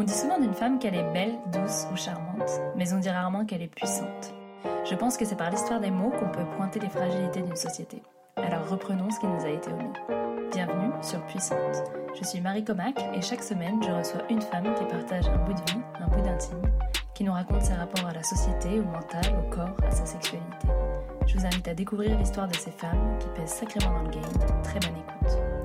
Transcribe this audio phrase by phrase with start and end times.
[0.00, 3.44] On dit souvent d'une femme qu'elle est belle, douce ou charmante, mais on dit rarement
[3.44, 4.32] qu'elle est puissante.
[4.88, 8.02] Je pense que c'est par l'histoire des mots qu'on peut pointer les fragilités d'une société.
[8.36, 9.92] Alors reprenons ce qui nous a été omis.
[10.52, 11.84] Bienvenue sur Puissante.
[12.18, 15.52] Je suis Marie Comac et chaque semaine je reçois une femme qui partage un bout
[15.52, 16.62] de vie, un bout d'intime,
[17.12, 20.68] qui nous raconte ses rapports à la société, au mental, au corps, à sa sexualité.
[21.26, 24.62] Je vous invite à découvrir l'histoire de ces femmes qui pèsent sacrément dans le game.
[24.62, 25.59] Très bonne écoute.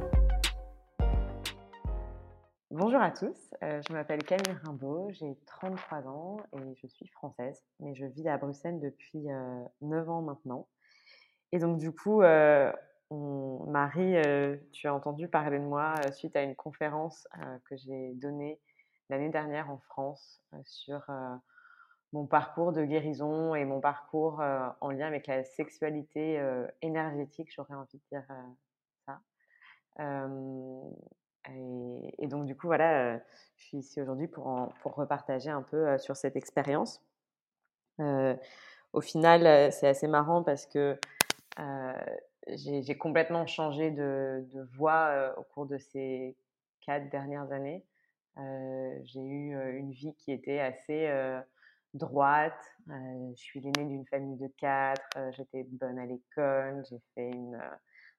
[2.95, 7.61] Bonjour à tous, euh, je m'appelle Camille Rimbaud, j'ai 33 ans et je suis française,
[7.81, 9.27] mais je vis à Bruxelles depuis
[9.81, 10.69] 9 euh, ans maintenant.
[11.51, 12.71] Et donc du coup, euh,
[13.11, 14.15] Marie,
[14.71, 17.27] tu as entendu parler de moi suite à une conférence
[17.65, 18.61] que j'ai donnée
[19.09, 21.05] l'année dernière en France sur
[22.13, 24.41] mon parcours de guérison et mon parcours
[24.79, 26.41] en lien avec la sexualité
[26.81, 28.25] énergétique, j'aurais envie de dire
[29.05, 29.19] ça.
[31.49, 33.17] Et, donc, du coup, voilà,
[33.57, 37.01] je suis ici aujourd'hui pour, pour repartager un peu sur cette expérience.
[37.99, 40.99] au final, c'est assez marrant parce que
[42.47, 46.35] j'ai complètement changé de, de voie au cours de ces
[46.81, 47.83] quatre dernières années.
[49.03, 51.09] j'ai eu une vie qui était assez
[51.93, 52.75] droite.
[52.87, 55.17] je suis l'aînée d'une famille de quatre.
[55.31, 56.83] J'étais bonne à l'école.
[56.89, 57.59] J'ai fait une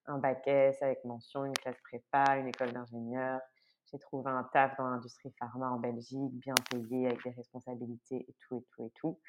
[0.06, 3.40] un bac S avec mention, une classe prépa, une école d'ingénieur.
[3.90, 8.34] J'ai trouvé un taf dans l'industrie pharma en Belgique, bien payé, avec des responsabilités et
[8.40, 9.20] tout, et tout, et tout.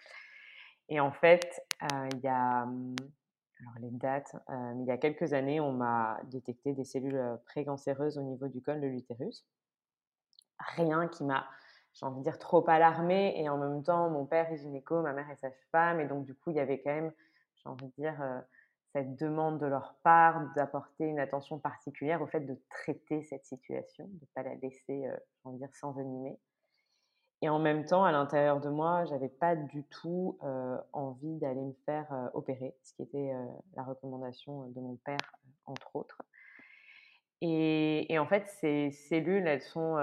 [0.89, 2.95] Et en fait, euh, il y a, hum,
[3.59, 7.37] alors les dates, euh, il y a quelques années, on m'a détecté des cellules euh,
[7.45, 9.45] précancéreuses au niveau du col de l'utérus.
[10.75, 11.47] Rien qui m'a,
[11.93, 13.39] j'ai envie de dire, trop alarmée.
[13.39, 15.99] Et en même temps, mon père est gynéco, ma mère est sage-femme.
[15.99, 17.13] Et donc, du coup, il y avait quand même,
[17.57, 18.43] j'ai envie de dire,
[19.03, 24.13] demande de leur part d'apporter une attention particulière au fait de traiter cette situation, de
[24.13, 26.37] ne pas la laisser, euh, dire, s'envenimer.
[27.41, 31.61] Et en même temps, à l'intérieur de moi, j'avais pas du tout euh, envie d'aller
[31.61, 33.31] me faire euh, opérer, ce qui était
[33.75, 35.35] la recommandation de mon père,
[35.65, 36.21] entre autres.
[37.41, 39.97] Et, et, en fait, ces cellules, elles sont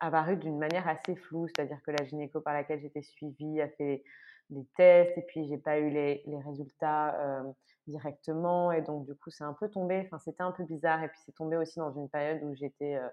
[0.00, 4.02] apparues d'une manière assez floue, c'est-à-dire que la gynéco par laquelle j'étais suivie a fait
[4.50, 7.44] des tests et puis j'ai pas eu les, les résultats
[7.86, 8.72] directement.
[8.72, 10.02] Et donc, du coup, c'est un peu tombé.
[10.06, 11.02] Enfin, c'était un peu bizarre.
[11.02, 13.08] Et puis, c'est tombé aussi dans une période où j'étais euh,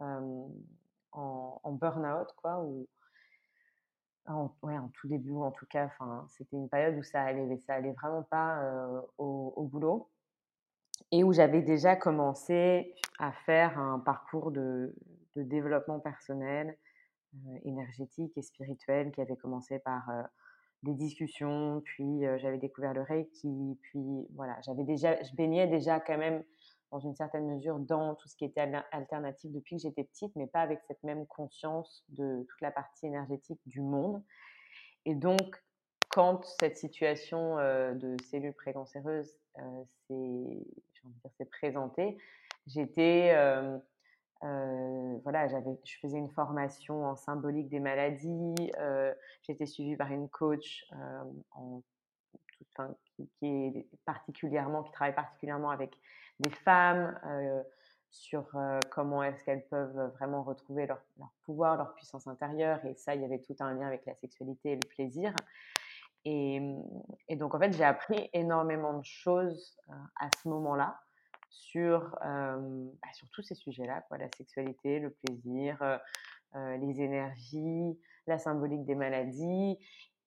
[0.00, 0.48] euh,
[1.12, 2.60] en, burn-out, quoi.
[2.60, 2.86] Où,
[4.26, 7.58] en, ouais, en tout début, en tout cas, enfin, c'était une période où ça allait,
[7.58, 10.08] ça allait vraiment pas euh, au, au, boulot.
[11.10, 14.94] Et où j'avais déjà commencé à faire un parcours de,
[15.36, 16.76] de développement personnel,
[17.64, 20.06] énergétique et spirituel qui avait commencé par
[20.82, 26.18] des discussions, puis j'avais découvert le Reiki, puis voilà, j'avais déjà, je baignais déjà quand
[26.18, 26.42] même
[26.90, 30.46] dans une certaine mesure dans tout ce qui était alternatif depuis que j'étais petite, mais
[30.46, 34.22] pas avec cette même conscience de toute la partie énergétique du monde.
[35.06, 35.62] Et donc,
[36.10, 39.38] quand cette situation de cellules précancéreuses
[40.08, 42.18] s'est présentée,
[42.66, 43.34] j'étais
[44.44, 48.72] euh, voilà, j'avais, je faisais une formation en symbolique des maladies.
[48.78, 51.22] Euh, j'étais suivie par une coach euh,
[51.52, 51.82] en,
[53.16, 55.94] qui, est particulièrement, qui travaille particulièrement avec
[56.40, 57.18] des femmes
[58.10, 58.50] sur
[58.90, 61.00] comment est-ce qu'elles peuvent vraiment retrouver leur,
[61.44, 62.84] pouvoir, leur puissance intérieure.
[62.84, 65.34] Et ça, il y avait tout un lien avec la sexualité et le plaisir.
[66.24, 66.60] Et
[67.30, 70.98] donc, en fait, j'ai appris énormément de choses à ce moment-là
[71.52, 76.00] sur, bah, sur tous ces sujets-là, la sexualité, le plaisir,
[76.54, 79.78] les énergies, la symbolique des maladies.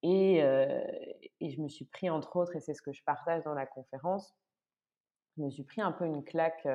[0.03, 3.53] Et, et, je me suis pris, entre autres, et c'est ce que je partage dans
[3.53, 4.35] la conférence,
[5.37, 6.65] je me suis pris un peu une claque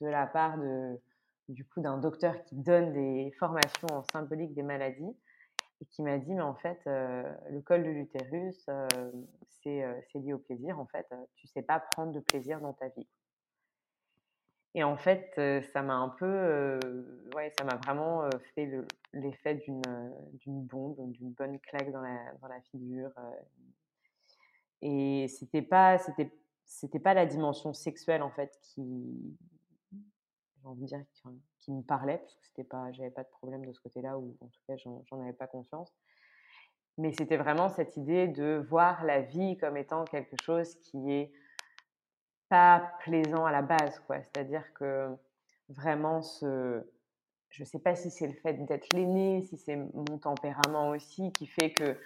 [0.00, 1.00] de la part de,
[1.48, 5.16] du coup d'un docteur qui donne des formations en symbolique des maladies
[5.80, 8.68] et qui m'a dit mais en fait le col de l'utérus
[9.62, 13.06] c'est lié au plaisir en fait tu sais pas prendre de plaisir dans ta vie
[14.78, 15.32] et en fait,
[15.72, 16.78] ça m'a un peu,
[17.34, 18.70] ouais, ça m'a vraiment fait
[19.12, 19.82] l'effet d'une
[20.34, 23.10] d'une bombe, d'une bonne claque dans la, dans la figure.
[24.80, 26.32] et c'était pas, c'était,
[26.64, 29.36] c'était pas la dimension sexuelle en fait qui,
[31.58, 34.36] qui, me parlait, parce que c'était pas, j'avais pas de problème de ce côté-là, ou
[34.40, 35.92] en tout cas, j'en avais pas conscience.
[36.98, 41.32] Mais c'était vraiment cette idée de voir la vie comme étant quelque chose qui est
[42.48, 44.22] pas plaisant à la base, quoi.
[44.22, 45.08] C'est-à-dire que
[45.68, 46.82] vraiment ce,
[47.50, 51.46] je sais pas si c'est le fait d'être l'aîné, si c'est mon tempérament aussi qui
[51.46, 51.98] fait que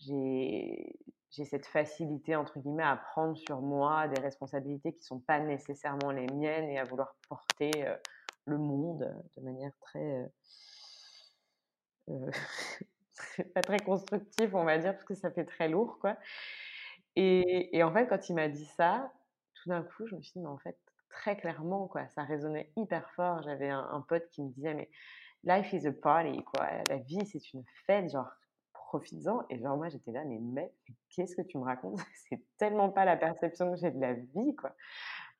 [0.00, 0.96] j'ai
[1.30, 6.10] j'ai cette facilité entre guillemets à prendre sur moi des responsabilités qui sont pas nécessairement
[6.10, 7.70] les miennes et à vouloir porter
[8.44, 10.30] le monde de manière très
[13.54, 16.16] pas très constructif, on va dire, parce que ça fait très lourd, quoi.
[17.16, 19.12] Et, et en fait, quand il m'a dit ça,
[19.62, 20.76] tout d'un coup, je me suis dit, mais en fait,
[21.08, 23.42] très clairement, quoi, ça résonnait hyper fort.
[23.42, 24.90] J'avais un, pote qui me disait, mais
[25.44, 26.66] life is a party, quoi.
[26.88, 28.30] La vie, c'est une fête, genre,
[28.72, 29.44] profites-en.
[29.50, 30.72] Et genre, moi, j'étais là, mais mec,
[31.10, 31.98] qu'est-ce que tu me racontes?
[32.28, 34.74] C'est tellement pas la perception que j'ai de la vie, quoi.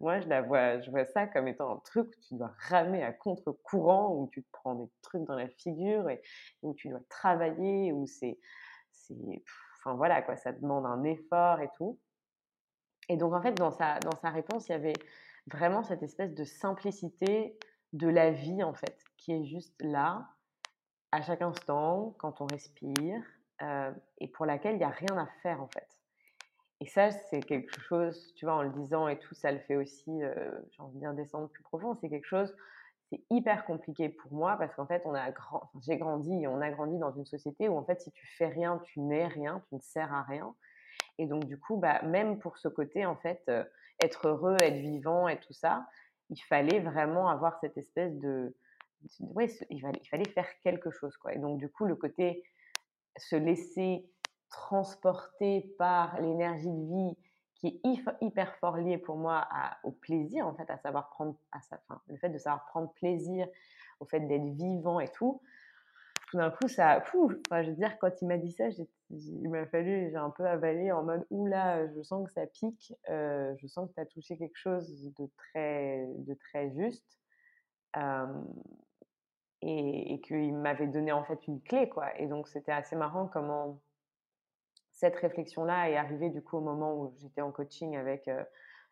[0.00, 3.02] Moi, je la vois, je vois ça comme étant un truc où tu dois ramer
[3.02, 6.20] à contre-courant, où tu te prends des trucs dans la figure et
[6.62, 8.38] où tu dois travailler, où c'est,
[8.90, 9.14] c'est,
[9.78, 12.00] enfin voilà quoi, ça demande un effort et tout.
[13.12, 14.94] Et donc en fait, dans sa, dans sa réponse, il y avait
[15.46, 17.58] vraiment cette espèce de simplicité
[17.92, 20.26] de la vie en fait, qui est juste là,
[21.10, 23.22] à chaque instant, quand on respire,
[23.60, 25.86] euh, et pour laquelle il n'y a rien à faire en fait.
[26.80, 29.76] Et ça, c'est quelque chose, tu vois, en le disant et tout, ça le fait
[29.76, 31.94] aussi, euh, j'ai envie de descendre plus profond.
[32.00, 32.56] C'est quelque chose,
[33.10, 36.70] c'est hyper compliqué pour moi parce qu'en fait, on a grand, j'ai grandi, on a
[36.70, 39.74] grandi dans une société où en fait, si tu fais rien, tu n'es rien, tu
[39.74, 40.54] ne sers à rien.
[41.22, 43.62] Et donc, du coup, bah, même pour ce côté, en fait, euh,
[44.02, 45.86] être heureux, être vivant et tout ça,
[46.30, 48.56] il fallait vraiment avoir cette espèce de.
[49.20, 51.32] Oui, il fallait, faire quelque chose, quoi.
[51.32, 52.42] Et donc, du coup, le côté
[53.16, 54.04] se laisser
[54.50, 57.16] transporté par l'énergie de vie
[57.54, 57.80] qui est
[58.20, 59.46] hyper fort liée pour moi
[59.84, 62.92] au plaisir, en fait, à savoir prendre, à sa, fin, le fait de savoir prendre
[62.94, 63.46] plaisir,
[64.00, 65.40] au fait d'être vivant et tout.
[66.32, 68.64] Tout d'un coup, ça, enfin, je veux dire, quand il m'a dit ça,
[69.10, 72.94] il m'a fallu, j'ai un peu avalé en mode, oula, je sens que ça pique,
[73.10, 77.18] euh, je sens que tu as touché quelque chose de très, de très juste.
[79.60, 82.18] Et, et qu'il m'avait donné en fait une clé, quoi.
[82.18, 83.82] Et donc, c'était assez marrant comment
[84.90, 88.42] cette réflexion-là est arrivée du coup au moment où j'étais en coaching avec euh,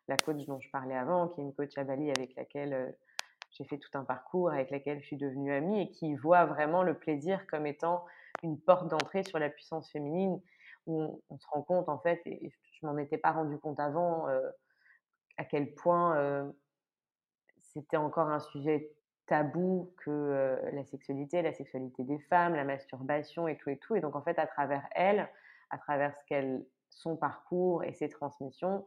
[0.07, 2.91] la coach dont je parlais avant, qui est une coach à Bali avec laquelle euh,
[3.51, 6.83] j'ai fait tout un parcours, avec laquelle je suis devenue amie et qui voit vraiment
[6.83, 8.05] le plaisir comme étant
[8.43, 10.41] une porte d'entrée sur la puissance féminine
[10.87, 14.27] où on, se rend compte en fait, et je m'en étais pas rendu compte avant,
[14.29, 14.49] euh,
[15.37, 16.51] à quel point
[17.59, 18.91] c'était encore un sujet
[19.27, 23.95] tabou que la sexualité, la sexualité des femmes, la masturbation et tout et tout.
[23.95, 25.29] Et donc en fait, à travers elle,
[25.69, 28.85] à travers ce qu'elle, son parcours et ses transmissions,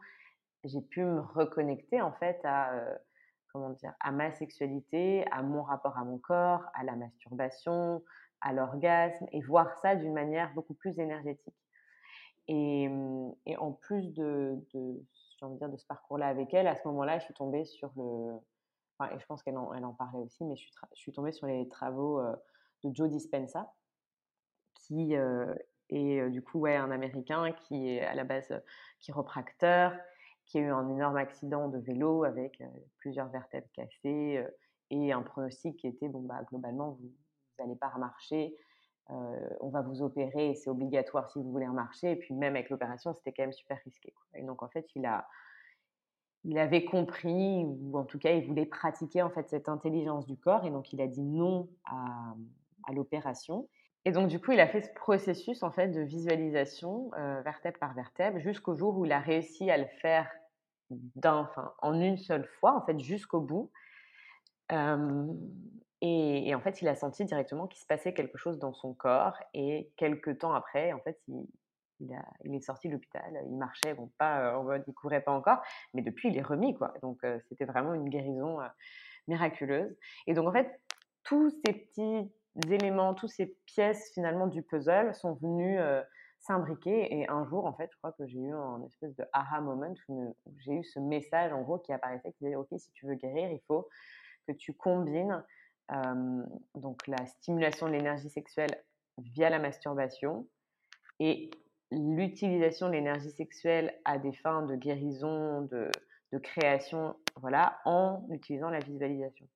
[0.64, 2.94] j'ai pu me reconnecter en fait à, euh,
[3.54, 8.02] comment dire, à ma sexualité, à mon rapport à mon corps, à la masturbation,
[8.40, 11.54] à l'orgasme et voir ça d'une manière beaucoup plus énergétique.
[12.48, 15.00] Et, mmh, et en plus de, de,
[15.40, 17.92] envie de, dire, de ce parcours-là avec elle, à ce moment-là, je suis tombée sur
[17.96, 18.34] le.
[18.98, 21.12] Enfin, et je pense qu'elle en, elle en parlait aussi, mais je suis, je suis
[21.12, 22.34] tombée sur les travaux euh,
[22.82, 23.72] de Joe Dispenza,
[24.74, 25.54] qui euh,
[25.90, 28.52] et du coup, ouais, un Américain qui est à la base
[29.00, 29.92] chiropracteur,
[30.46, 32.62] qui a eu un énorme accident de vélo avec
[32.98, 34.44] plusieurs vertèbres cassées
[34.90, 37.10] et un pronostic qui était bon bah globalement vous
[37.58, 38.54] n'allez pas remarcher,
[39.08, 42.12] on va vous opérer c'est obligatoire si vous voulez remarcher.
[42.12, 45.06] Et puis même avec l'opération c'était quand même super risqué et donc en fait il
[45.06, 45.26] a
[46.44, 50.36] il avait compris ou en tout cas il voulait pratiquer en fait cette intelligence du
[50.36, 50.64] corps.
[50.64, 52.34] Et donc il a dit non à,
[52.86, 53.68] à l'opération
[54.04, 57.78] et donc, du coup, il a fait ce processus en fait de visualisation euh, vertèbre
[57.78, 60.30] par vertèbre jusqu'au jour où il a réussi à le faire
[61.80, 63.70] en une seule fois, en fait, jusqu'au bout.
[64.70, 69.38] et, en fait, il a senti directement qu'il se passait quelque chose dans son corps.
[69.54, 71.46] Et quelques temps après, en fait, il,
[72.00, 73.42] il, est sorti de l'hôpital.
[73.46, 75.62] Il marchait, bon, pas euh, en il courait pas encore,
[75.94, 76.92] mais depuis, il est remis, quoi.
[77.00, 78.58] Donc, euh, c'était vraiment une guérison
[79.28, 79.96] miraculeuse.
[80.26, 80.78] Et donc, en fait,
[81.22, 82.30] tous ces petits
[82.70, 85.78] éléments, toutes ces pièces finalement du puzzle sont venues
[86.40, 87.14] s'imbriquer.
[87.14, 89.94] Et un jour, en fait, je crois que j'ai eu un espèce de aha moment
[90.08, 93.14] où j'ai eu ce message en gros qui apparaissait qui disait Ok, si tu veux
[93.14, 93.88] guérir, il faut
[94.46, 95.42] que tu combines
[96.74, 98.82] donc la stimulation de l'énergie sexuelle
[99.18, 100.46] via la masturbation
[101.20, 101.50] et
[101.90, 105.90] l'utilisation de l'énergie sexuelle à des fins de guérison, de,
[106.32, 109.46] de création, voilà, en utilisant la visualisation.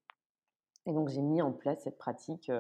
[0.89, 2.51] Et donc, j'ai mis en place cette pratique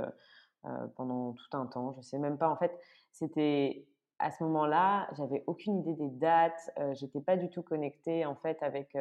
[0.95, 1.93] pendant tout un temps.
[1.93, 2.79] Je ne sais même pas, en fait,
[3.11, 3.87] c'était
[4.21, 8.63] à ce moment-là, j'avais aucune idée des dates, j'étais pas du tout connectée, en fait,
[8.63, 8.97] avec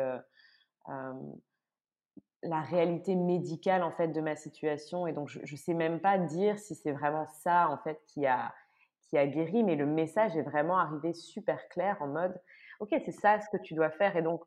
[2.43, 5.07] la réalité médicale, en fait, de ma situation.
[5.07, 8.25] Et donc, je ne sais même pas dire si c'est vraiment ça, en fait, qui
[8.25, 8.53] a,
[9.01, 12.39] qui a guéri, mais le message est vraiment arrivé super clair en mode,
[12.79, 14.15] OK, c'est ça ce que tu dois faire.
[14.15, 14.43] Et donc,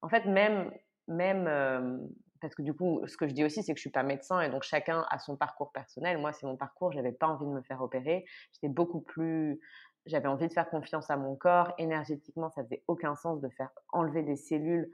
[0.00, 0.72] en fait, même,
[1.08, 2.08] même
[2.46, 4.40] parce que du coup, ce que je dis aussi, c'est que je suis pas médecin
[4.40, 6.18] et donc chacun a son parcours personnel.
[6.18, 6.92] Moi, c'est mon parcours.
[6.92, 8.24] J'avais pas envie de me faire opérer.
[8.52, 9.58] J'étais beaucoup plus.
[10.04, 11.74] J'avais envie de faire confiance à mon corps.
[11.76, 14.92] Énergétiquement, ça faisait aucun sens de faire enlever des cellules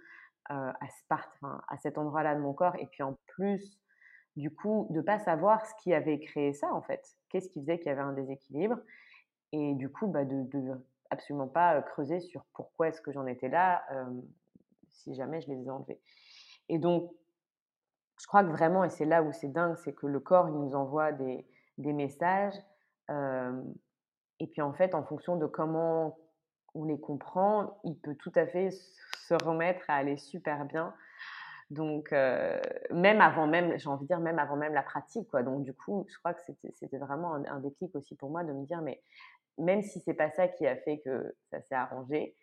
[0.50, 0.86] euh, à,
[1.68, 2.74] à cet endroit-là de mon corps.
[2.78, 3.78] Et puis en plus,
[4.36, 7.06] du coup, de pas savoir ce qui avait créé ça, en fait.
[7.28, 8.78] Qu'est-ce qui faisait qu'il y avait un déséquilibre?
[9.52, 10.72] Et du coup, bah, de, de
[11.10, 13.84] absolument pas creuser sur pourquoi est-ce que j'en étais là
[14.88, 16.00] si jamais je les ai enlevés.
[16.68, 17.12] Et donc,
[18.22, 20.54] je crois que vraiment, et c'est là où c'est dingue, c'est que le corps, il
[20.54, 21.44] nous envoie des,
[21.78, 22.54] messages.
[23.10, 26.16] et puis en fait, en fonction de comment
[26.74, 30.94] on les comprend, il peut tout à fait se remettre à aller super bien.
[31.70, 35.42] Donc, même avant même, j'ai envie de dire, même avant même la pratique, quoi.
[35.42, 36.40] Donc, du coup, je crois que
[36.74, 39.02] c'était vraiment un, déclic aussi pour moi de me dire, mais
[39.58, 42.36] même si c'est pas ça qui a fait que ça s'est arrangé,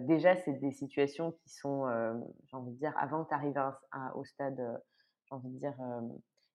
[0.00, 1.88] déjà, c'est des situations qui sont,
[2.44, 3.60] j'ai envie de dire, avant arrives
[4.14, 4.60] au stade,
[5.28, 5.74] j'ai envie de dire,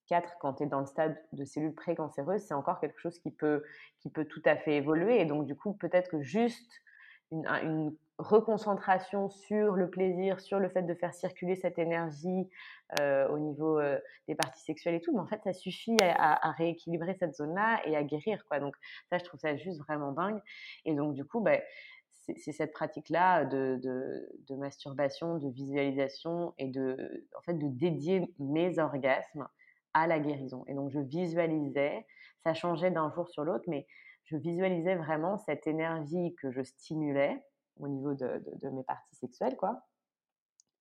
[0.08, 3.32] 4, quand tu es dans le stade de cellules précancéreuses, c'est encore quelque chose qui
[3.32, 3.64] peut,
[4.00, 5.22] qui peut tout à fait évoluer.
[5.22, 6.72] Et donc, du coup, peut-être que juste
[7.32, 12.48] une, reconcentration sur le plaisir, sur le fait de faire circuler cette énergie
[13.02, 13.82] au niveau
[14.28, 17.96] des parties sexuelles et tout, mais en fait, ça suffit à, rééquilibrer cette zone-là et
[17.96, 18.44] à guérir.
[18.60, 18.76] Donc,
[19.10, 20.40] ça, je trouve ça juste vraiment dingue.
[20.86, 21.58] Et donc, du coup, bah,
[22.26, 28.80] c'est cette pratique-là de, de, masturbation, de visualisation et de, en fait, de dédier mes
[28.80, 29.48] orgasmes
[29.94, 30.64] à la guérison.
[30.68, 32.06] Et donc, je visualisais,
[32.44, 33.86] ça changeait d'un jour sur l'autre, mais
[34.24, 37.44] je visualisais vraiment cette énergie que je stimulais
[37.80, 39.84] au niveau de, de mes parties sexuelles, quoi.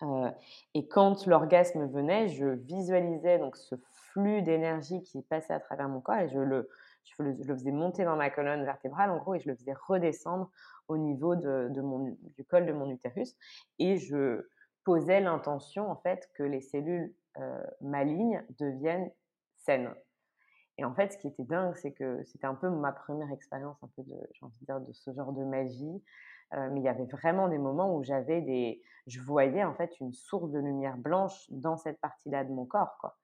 [0.03, 0.31] Euh,
[0.75, 6.01] et quand l'orgasme venait, je visualisais donc ce flux d'énergie qui passait à travers mon
[6.01, 6.69] corps et je le,
[7.05, 10.51] je le, faisais monter dans ma colonne vertébrale en gros et je le faisais redescendre
[10.89, 13.37] au niveau de, mon, du col de mon utérus
[13.79, 14.49] et je
[14.85, 19.11] posais l'intention en fait que les cellules euh, malignes deviennent
[19.57, 19.95] saines.
[20.79, 23.77] Et en fait, ce qui était dingue, c'est que c'était un peu ma première expérience
[23.83, 26.03] un peu de, envie de dire, de ce genre de magie.
[26.55, 29.99] Euh, mais il y avait vraiment des moments où j'avais des, je voyais en fait
[30.01, 33.17] une source de lumière blanche dans cette partie-là de mon corps, quoi.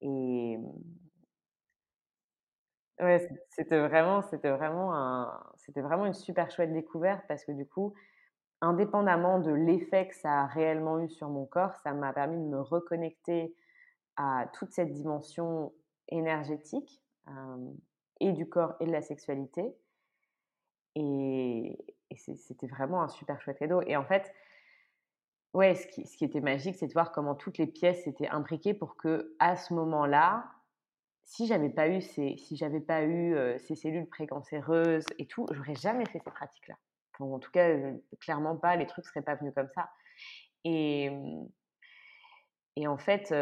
[0.00, 0.58] Et
[3.00, 7.66] Ouais, c'était vraiment, c'était vraiment un, c'était vraiment une super chouette découverte parce que du
[7.66, 7.94] coup,
[8.60, 12.48] indépendamment de l'effet que ça a réellement eu sur mon corps, ça m'a permis de
[12.48, 13.54] me reconnecter
[14.16, 15.72] à toute cette dimension
[16.08, 17.02] énergétique
[18.20, 19.74] et du corps et de la sexualité.
[20.94, 21.78] Et,
[22.36, 23.80] c'était vraiment un super chouette cadeau.
[23.82, 24.34] Et en fait,
[25.54, 28.28] ouais, ce qui, ce qui était magique, c'est de voir comment toutes les pièces étaient
[28.28, 30.44] imbriquées pour que à ce moment-là,
[31.30, 35.76] si j'avais pas eu ces, si j'avais pas eu ces cellules précancéreuses et tout, j'aurais
[35.76, 36.74] jamais fait ces pratiques-là.
[37.20, 37.68] en tout cas,
[38.18, 38.74] clairement pas.
[38.74, 39.90] Les trucs seraient pas venus comme ça.
[40.64, 41.48] Et, mmh,
[42.74, 43.32] et en fait,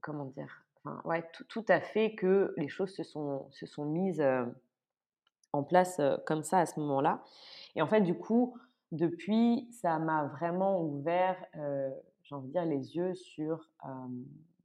[0.00, 0.66] comment dire
[1.04, 4.24] ouais, tout, à fait que les choses se sont, se sont mises
[5.52, 7.22] en place comme ça à ce moment-là.
[7.76, 8.58] Et en fait, du coup,
[8.90, 11.36] depuis, ça m'a vraiment ouvert,
[12.24, 13.70] j'ai envie de dire, les yeux sur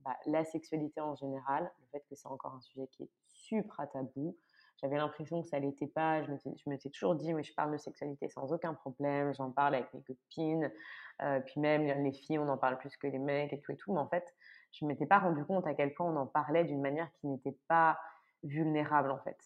[0.04, 3.90] bah, la sexualité en général, le fait que c'est encore un sujet qui est super
[3.92, 4.36] tabou.
[4.82, 6.24] J'avais l'impression que ça l'était pas.
[6.24, 6.32] Je
[6.70, 9.34] me suis toujours dit, mais je parle de sexualité sans aucun problème.
[9.34, 10.72] J'en parle avec mes copines.
[11.22, 13.78] Euh, puis même les filles, on en parle plus que les mecs et tout et
[13.78, 13.94] tout.
[13.94, 14.26] Mais en fait,
[14.72, 17.28] je ne m'étais pas rendu compte à quel point on en parlait d'une manière qui
[17.28, 18.00] n'était pas
[18.44, 19.38] vulnérable en fait,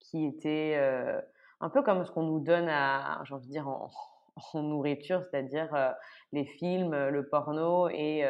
[0.00, 1.20] qui était euh,
[1.60, 3.90] un peu comme ce qu'on nous donne à, j'ai envie de dire en,
[4.54, 5.92] nourriture, c'est-à-dire euh,
[6.32, 8.24] les films, le porno et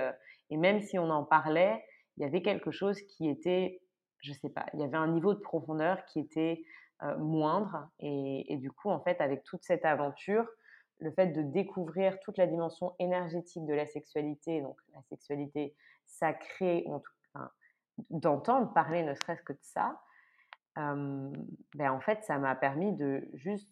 [0.50, 1.84] et même si on en parlait,
[2.16, 3.80] il y avait quelque chose qui était,
[4.18, 6.64] je sais pas, il y avait un niveau de profondeur qui était
[7.18, 7.88] moindre.
[7.98, 10.46] Et, du coup, en fait, avec toute cette aventure,
[10.98, 15.74] le fait de découvrir toute la dimension énergétique de la sexualité, donc la sexualité
[16.06, 16.86] sacrée,
[18.10, 20.00] d'entendre parler ne serait-ce que de ça,
[20.76, 21.32] ben
[21.90, 23.68] en fait, ça m'a permis de juste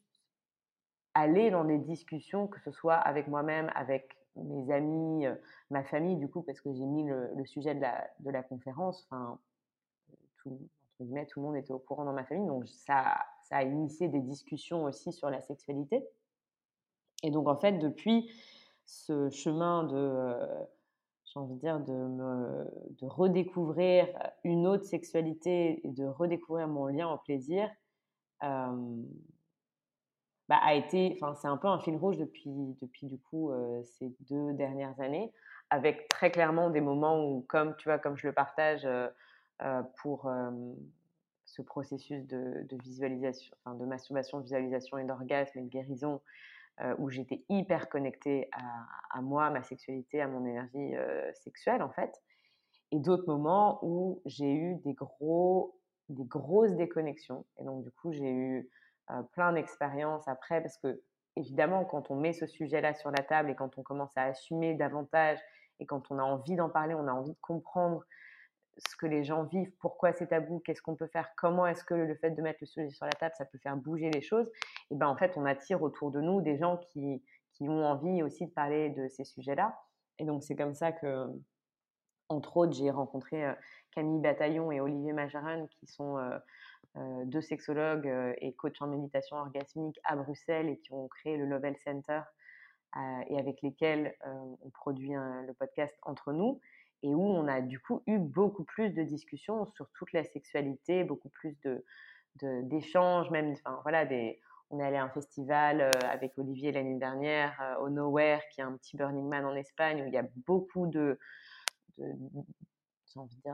[1.15, 5.27] aller dans des discussions, que ce soit avec moi-même, avec mes amis,
[5.71, 9.07] ma famille, du coup, parce que j'ai mis le, sujet de la, de la conférence.
[9.11, 9.39] Enfin,
[10.39, 10.59] tout,
[10.99, 12.47] tout le monde était au courant dans ma famille.
[12.47, 16.07] Donc, ça, ça a initié des discussions aussi sur la sexualité.
[17.23, 18.31] Et donc, en fait, depuis
[18.85, 20.35] ce chemin de,
[21.25, 22.65] j'ai envie de dire, de, me,
[23.01, 24.09] de redécouvrir
[24.45, 27.71] une autre sexualité et de redécouvrir mon lien au plaisir,
[30.50, 33.52] bah, a été, enfin, c'est un peu un fil rouge depuis, depuis du coup
[33.85, 35.33] ces deux dernières années,
[35.71, 38.85] avec très clairement des moments où, comme tu vois, comme je le partage
[39.99, 40.28] pour
[41.47, 46.21] ce processus de, de, visualisation, enfin, de masturbation, visualisation et d'orgasme et de guérison,
[46.99, 50.95] où j'étais hyper connectée à, à, moi, à ma sexualité, à mon énergie
[51.35, 52.21] sexuelle en fait,
[52.90, 55.78] et d'autres moments où j'ai eu des gros,
[56.09, 58.80] des grosses déconnexions, et donc du coup j'ai eu euh,
[59.33, 61.02] plein d'expériences après, parce que
[61.37, 64.75] évidemment, quand on met ce sujet-là sur la table et quand on commence à assumer
[64.75, 65.38] davantage
[65.79, 68.05] et quand on a envie d'en parler, on a envie de comprendre
[68.88, 71.95] ce que les gens vivent, pourquoi c'est tabou, qu'est-ce qu'on peut faire, comment est-ce que
[71.95, 74.50] le fait de mettre le sujet sur la table, ça peut faire bouger les choses,
[74.90, 78.23] et ben en fait, on attire autour de nous des gens qui, qui ont envie
[78.23, 79.79] aussi de parler de ces sujets-là.
[80.19, 81.26] Et donc, c'est comme ça que,
[82.29, 83.45] entre autres, j'ai rencontré
[83.93, 86.19] Camille Bataillon et Olivier Majaran, qui sont
[86.97, 91.76] deux sexologues et coachs en méditation orgasmique à Bruxelles et qui ont créé le Lovell
[91.76, 92.20] Center
[93.28, 96.61] et avec lesquels on produit le podcast entre nous
[97.02, 101.04] et où on a du coup eu beaucoup plus de discussions sur toute la sexualité,
[101.04, 101.85] beaucoup plus de
[102.62, 107.76] d'échanges, même, enfin voilà, des, on est allé à un festival avec Olivier l'année dernière
[107.80, 110.87] au Nowhere, qui est un petit Burning Man en Espagne, où il y a beaucoup
[110.87, 111.18] de,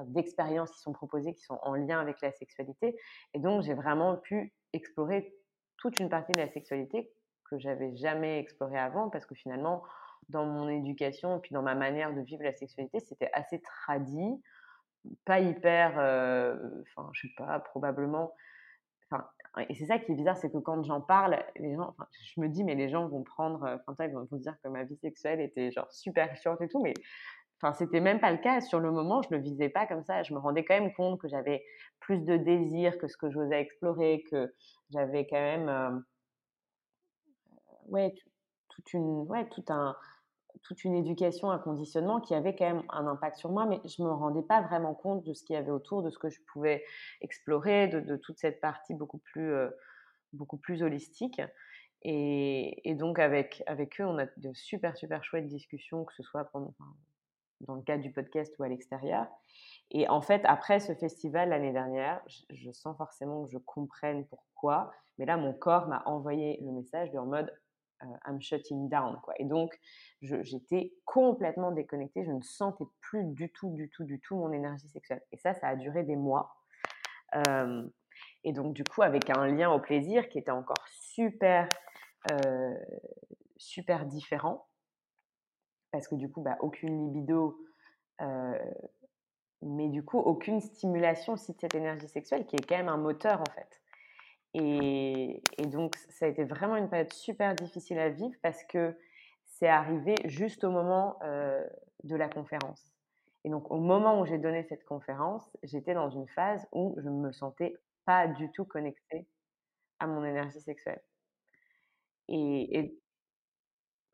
[0.06, 2.96] d'expériences qui sont proposées, qui sont en lien avec la sexualité.
[3.34, 5.34] Et donc, j'ai vraiment pu explorer
[5.78, 7.12] toute une partie de la sexualité
[7.50, 9.82] que j'avais jamais explorée avant, parce que finalement,
[10.28, 14.42] dans mon éducation puis dans ma manière de vivre la sexualité, c'était assez tradit,
[15.24, 18.34] pas hyper, enfin, je sais pas, probablement.
[19.08, 19.28] Enfin,
[19.68, 21.94] et c'est ça qui est bizarre, c'est que quand j'en parle, les gens,
[22.34, 24.96] je me dis, mais les gens vont prendre, enfin, ils vont dire que ma vie
[24.96, 26.94] sexuelle était genre super chiante et tout, mais
[27.60, 28.60] Enfin, c'était même pas le cas.
[28.60, 30.22] Sur le moment, je le visais pas comme ça.
[30.22, 31.64] Je me rendais quand même compte que j'avais
[32.00, 34.52] plus de désir que ce que j'osais explorer, que
[34.90, 35.98] j'avais quand même, euh,
[37.88, 38.14] ouais,
[38.68, 39.96] toute une, ouais, tout un,
[40.62, 44.02] toute une éducation, un conditionnement qui avait quand même un impact sur moi, mais je
[44.02, 46.40] me rendais pas vraiment compte de ce qu'il y avait autour, de ce que je
[46.52, 46.84] pouvais
[47.22, 49.70] explorer, de, toute cette partie beaucoup plus, euh,
[50.34, 51.40] beaucoup plus holistique.
[52.02, 56.22] Et, et, donc avec, avec eux, on a de super, super chouettes discussions, que ce
[56.22, 56.74] soit pendant,
[57.60, 59.26] dans le cadre du podcast ou à l'extérieur.
[59.90, 64.92] Et en fait, après ce festival l'année dernière, je, sens forcément que je comprenne pourquoi.
[65.18, 67.52] Mais là, mon corps m'a envoyé le message en mode
[68.02, 69.18] euh, I'm shutting down.
[69.22, 69.34] Quoi.
[69.38, 69.78] Et donc,
[70.20, 72.24] j'étais complètement déconnectée.
[72.24, 75.22] Je ne sentais plus du tout, du tout, du tout mon énergie sexuelle.
[75.32, 76.56] Et ça, ça a duré des mois.
[77.36, 77.86] Euh,
[78.44, 81.68] et donc, du coup, avec un lien au plaisir qui était encore super,
[82.32, 82.74] euh,
[83.56, 84.66] super différent
[85.96, 87.58] parce que du coup, bah, aucune libido,
[89.62, 92.98] mais du coup, aucune stimulation aussi de cette énergie sexuelle qui est quand même un
[92.98, 93.80] moteur en fait.
[94.52, 98.94] Et, donc, ça a été vraiment une période super difficile à vivre parce que
[99.44, 102.92] c'est arrivé juste au moment de la conférence.
[103.44, 107.08] Et donc, au moment où j'ai donné cette conférence, j'étais dans une phase où je
[107.08, 109.26] ne me sentais pas du tout connectée
[109.98, 111.00] à mon énergie sexuelle.
[112.28, 113.00] Et, et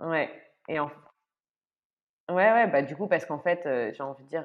[0.00, 0.30] ouais,
[0.68, 0.90] et en,
[2.28, 4.44] Ouais, ouais, bah, du coup, parce qu'en fait, j'ai envie de dire,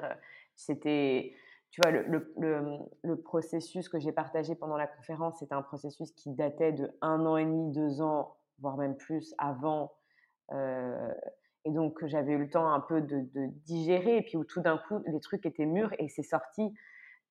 [0.56, 1.34] c'était,
[1.70, 6.12] tu vois, le, le, le, processus que j'ai partagé pendant la conférence, c'était un processus
[6.12, 9.92] qui datait de un an et demi, deux ans, voire même plus avant.
[10.52, 14.60] et donc, j'avais eu le temps un peu de, de, digérer, et puis où tout
[14.60, 16.74] d'un coup, les trucs étaient mûrs, et c'est sorti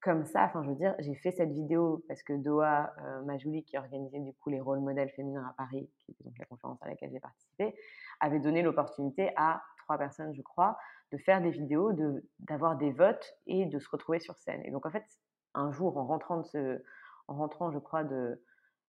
[0.02, 0.46] comme ça.
[0.46, 2.94] Enfin, je veux dire, j'ai fait cette vidéo parce que Doha
[3.26, 6.46] Majouli, qui organisait du coup les rôles modèles féminins à Paris, qui était donc la
[6.46, 7.76] conférence à laquelle j'ai participé,
[8.20, 10.78] avait donné l'opportunité à trois personnes, je crois,
[11.14, 11.94] de faire des vidéos,
[12.40, 14.62] d'avoir des votes et de se retrouver sur scène.
[14.66, 15.06] Et donc, en fait,
[15.54, 16.84] un jour, en rentrant, de ce,
[17.30, 18.44] en rentrant je crois, de,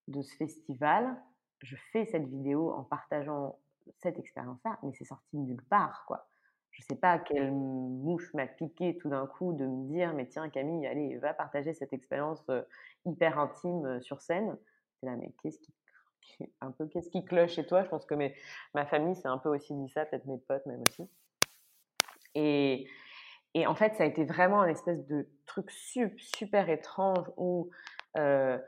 [0.08, 1.16] de ce festival,
[1.62, 3.60] je fais cette vidéo en partageant
[3.98, 6.26] cette expérience-là, mais c'est sorti de nulle part, quoi.
[6.72, 10.48] Je sais pas quelle mouche m'a piqué tout d'un coup de me dire, mais tiens
[10.48, 12.62] Camille, allez, va partager cette expérience euh,
[13.04, 14.56] hyper intime euh, sur scène.
[15.00, 15.72] C'est là, mais qu'est-ce qui
[16.60, 17.82] un peu qu'est-ce qui cloche chez toi?
[17.84, 18.34] Je pense que mes,
[18.74, 21.08] ma famille c'est un peu aussi dit ça, peut-être mes potes même aussi.
[22.34, 22.86] Et,
[23.54, 27.70] et, en fait, ça a été vraiment un espèce de truc super, étrange où,
[28.16, 28.58] euh,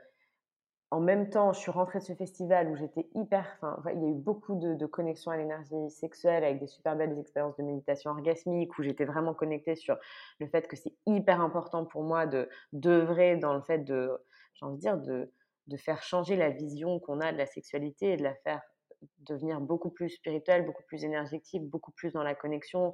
[0.89, 3.45] en même temps, je suis rentrée de ce festival où j'étais hyper.
[3.61, 6.97] Enfin, il y a eu beaucoup de, de connexions à l'énergie sexuelle avec des super
[6.97, 9.97] belles expériences de méditation orgasmique où j'étais vraiment connectée sur
[10.39, 14.11] le fait que c'est hyper important pour moi de d'œuvrer dans le fait de,
[14.55, 15.31] j'ai envie de dire, de
[15.71, 18.61] de faire changer la vision qu'on a de la sexualité et de la faire
[19.19, 22.93] devenir beaucoup plus spirituelle, beaucoup plus énergétique, beaucoup plus dans la connexion,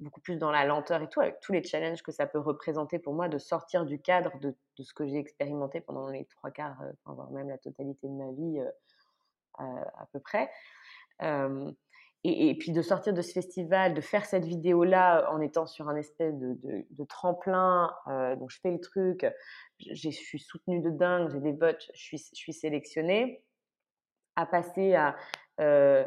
[0.00, 2.98] beaucoup plus dans la lenteur et tout, avec tous les challenges que ça peut représenter
[2.98, 6.80] pour moi de sortir du cadre de, ce que j'ai expérimenté pendant les trois quarts,
[6.82, 10.50] euh, voire même la totalité de ma vie euh, à, peu près.
[12.26, 15.96] Et, puis de sortir de ce festival, de faire cette vidéo-là en étant sur un
[15.96, 19.26] espèce de, tremplin, euh, donc je fais le truc,
[19.78, 23.44] je suis soutenue de dingue, j'ai des votes, je suis, je sélectionnée,
[24.34, 25.16] à passer à...
[25.60, 26.06] Euh,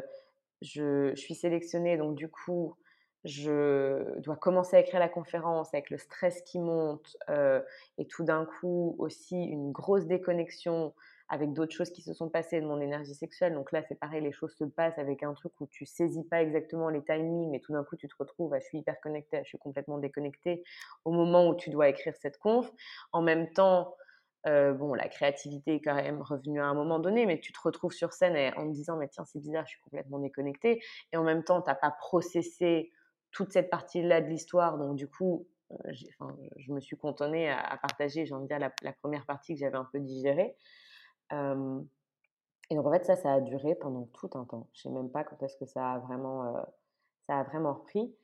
[0.62, 2.76] je, suis sélectionnée, donc du coup,
[3.24, 7.62] je dois commencer à écrire la conférence avec le stress qui monte euh,
[7.98, 10.94] et tout d'un coup aussi une grosse déconnexion
[11.30, 13.54] avec d'autres choses qui se sont passées de mon énergie sexuelle.
[13.54, 16.42] Donc là, c'est pareil, les choses se passent avec un truc où tu saisis pas
[16.42, 19.48] exactement les timings, mais tout d'un coup, tu te retrouves, je suis hyper connectée, je
[19.48, 20.64] suis complètement déconnectée
[21.04, 22.70] au moment où tu dois écrire cette conf.
[23.12, 23.94] En même temps,
[24.48, 27.60] euh, bon, la créativité est quand même revenue à un moment donné, mais tu te
[27.62, 30.82] retrouves sur scène en te disant, mais tiens, c'est bizarre, je suis complètement déconnectée.
[31.12, 32.90] Et en même temps, tu n'as pas processé
[33.30, 34.78] toute cette partie-là de l'histoire.
[34.78, 35.92] Donc, du coup, euh,
[36.56, 39.76] je me suis contonnée à, partager, j'ai envie de dire, la, première partie que j'avais
[39.76, 40.56] un peu digérée.
[41.32, 44.68] Et donc, en fait, ça, ça a duré pendant tout un temps.
[44.72, 46.54] Je ne sais même pas quand est-ce que ça a vraiment,
[47.26, 48.14] ça a vraiment repris.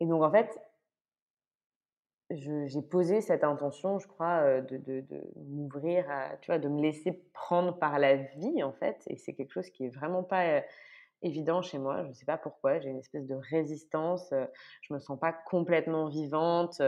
[0.00, 0.58] Et donc, en fait,
[2.30, 5.04] j'ai posé cette intention, je crois, de,
[5.36, 6.06] m'ouvrir,
[6.40, 9.02] tu vois, de me laisser prendre par la vie, en fait.
[9.08, 10.62] Et c'est quelque chose qui est vraiment pas
[11.20, 12.02] évident chez moi.
[12.04, 12.80] Je ne sais pas pourquoi.
[12.80, 14.32] J'ai une espèce de résistance.
[14.80, 16.80] Je me sens pas complètement vivante.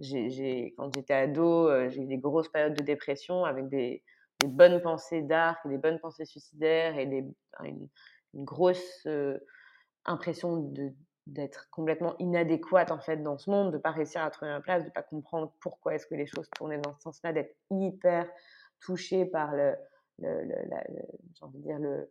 [0.00, 4.02] J'ai, quand j'étais ado, j'ai eu des grosses périodes de dépression avec des,
[4.40, 7.24] des bonnes pensées d'arc, des bonnes pensées suicidaires et des,
[7.64, 7.88] une,
[8.34, 9.06] une, grosse
[10.04, 10.92] impression de
[11.26, 14.84] d'être complètement inadéquate en fait dans ce monde, de pas réussir à trouver ma place,
[14.84, 18.28] de pas comprendre pourquoi est-ce que les choses tournaient dans ce sens-là, d'être hyper
[18.80, 19.74] touchée par le,
[20.18, 22.10] le, le, dire le,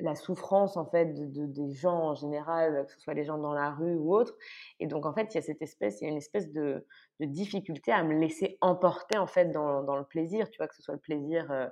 [0.00, 3.52] la souffrance en fait de, des gens en général, que ce soit les gens dans
[3.52, 4.36] la rue ou autres.
[4.80, 6.86] Et donc en fait, il y a cette espèce, il y a une espèce de,
[7.20, 10.76] de difficulté à me laisser emporter en fait dans, dans, le plaisir, tu vois, que
[10.76, 11.66] ce soit le plaisir euh,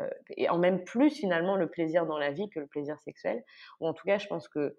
[0.00, 3.44] euh, et en même plus finalement le plaisir dans la vie que le plaisir sexuel.
[3.80, 4.76] Ou en tout cas, je pense que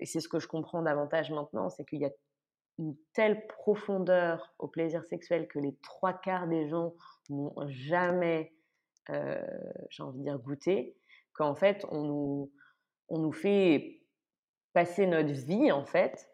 [0.00, 2.10] et c'est ce que je comprends davantage maintenant, c'est qu'il y a
[2.78, 6.94] une telle profondeur au plaisir sexuel que les trois quarts des gens
[7.28, 8.54] n'ont jamais,
[9.10, 9.38] euh,
[9.90, 10.96] j'ai envie de dire, goûté,
[11.40, 12.52] qu'en fait, on nous,
[13.08, 14.02] on nous fait
[14.74, 16.28] passer notre vie, en fait,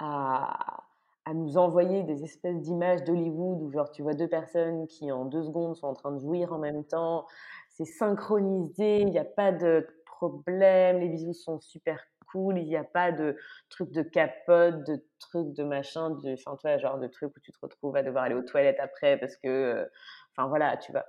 [0.00, 0.82] à,
[1.24, 5.24] à nous envoyer des espèces d'images d'Hollywood où, genre, tu vois deux personnes qui, en
[5.24, 7.26] deux secondes, sont en train de jouir en même temps,
[7.68, 12.76] c'est synchronisé, il n'y a pas de problème, les bisous sont super cool, il n'y
[12.76, 13.36] a pas de
[13.68, 17.52] trucs de capote, de trucs de machin, de, enfin, toi, genre de trucs où tu
[17.52, 19.84] te retrouves à devoir aller aux toilettes après parce que, euh,
[20.32, 21.04] enfin voilà, tu vois.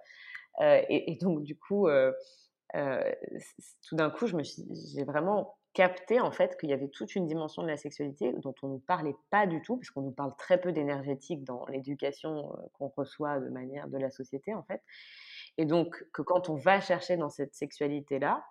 [0.61, 2.11] Euh, et, donc, du coup, euh,
[2.73, 7.27] tout d'un coup, je me j'ai vraiment capté en fait qu'il y avait toute une
[7.27, 10.35] dimension de la sexualité dont on ne parlait pas du tout, parce qu'on nous parle
[10.37, 14.81] très peu d'énergétique dans l'éducation qu'on reçoit de manière de la société en fait.
[15.57, 18.43] Et donc que quand on va chercher dans cette sexualité-là,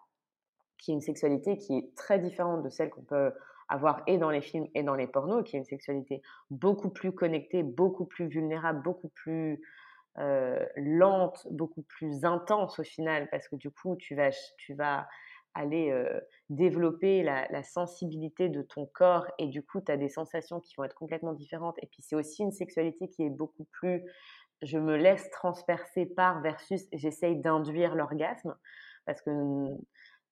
[0.78, 3.32] qui est une sexualité qui est très différente de celle qu'on peut
[3.68, 7.12] avoir et dans les films et dans les pornos, qui est une sexualité beaucoup plus
[7.12, 9.60] connectée, beaucoup plus vulnérable, beaucoup plus
[10.18, 15.06] euh, lente, beaucoup plus intense au final, parce que du coup, tu vas, tu vas
[15.54, 20.08] aller euh, développer la, la, sensibilité de ton corps et du coup, tu as des
[20.08, 21.76] sensations qui vont être complètement différentes.
[21.82, 24.02] Et puis, c'est aussi une sexualité qui est beaucoup plus,
[24.62, 28.54] je me laisse transpercer par versus j'essaye d'induire l'orgasme,
[29.06, 29.30] parce que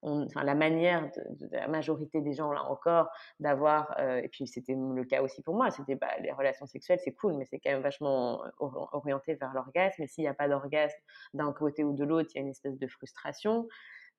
[0.04, 3.08] enfin, la manière de, la majorité des gens, là encore,
[3.40, 7.00] d'avoir, euh, et puis c'était le cas aussi pour moi, c'était bah, les relations sexuelles,
[7.02, 10.02] c'est cool, mais c'est quand même vachement euh, orienté vers l'orgasme.
[10.02, 10.98] Et s'il n'y a pas d'orgasme
[11.32, 13.66] d'un côté ou de l'autre, il y a une espèce de frustration.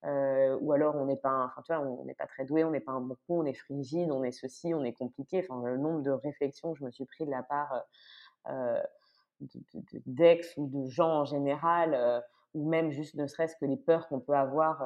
[0.03, 1.81] Euh, ou alors on n'est pas, enfin
[2.17, 4.73] pas très doué, on n'est pas un bon coup, on est frigide, on est ceci,
[4.73, 5.45] on est compliqué.
[5.47, 7.85] Enfin, le nombre de réflexions que je me suis pris de la part
[10.05, 14.19] d'ex ou de gens en général, ou même juste ne serait-ce que les peurs qu'on
[14.19, 14.83] peut avoir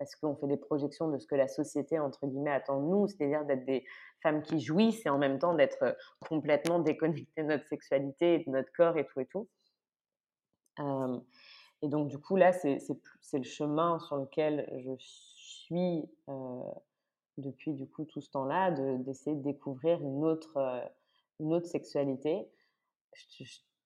[0.00, 3.06] parce qu'on fait des projections de ce que la société, entre guillemets, attend de nous,
[3.06, 3.84] c'est-à-dire d'être des
[4.22, 5.92] femmes qui jouissent et en même temps d'être euh,
[6.26, 9.46] complètement déconnectées de notre sexualité et de notre corps et tout et tout.
[11.82, 12.78] et donc, du coup, là, c'est
[13.34, 16.62] le chemin sur lequel je suis euh,
[17.36, 20.80] depuis, du coup, tout ce temps-là, d'essayer de, découvrir une autre, euh,
[21.40, 22.50] une autre sexualité.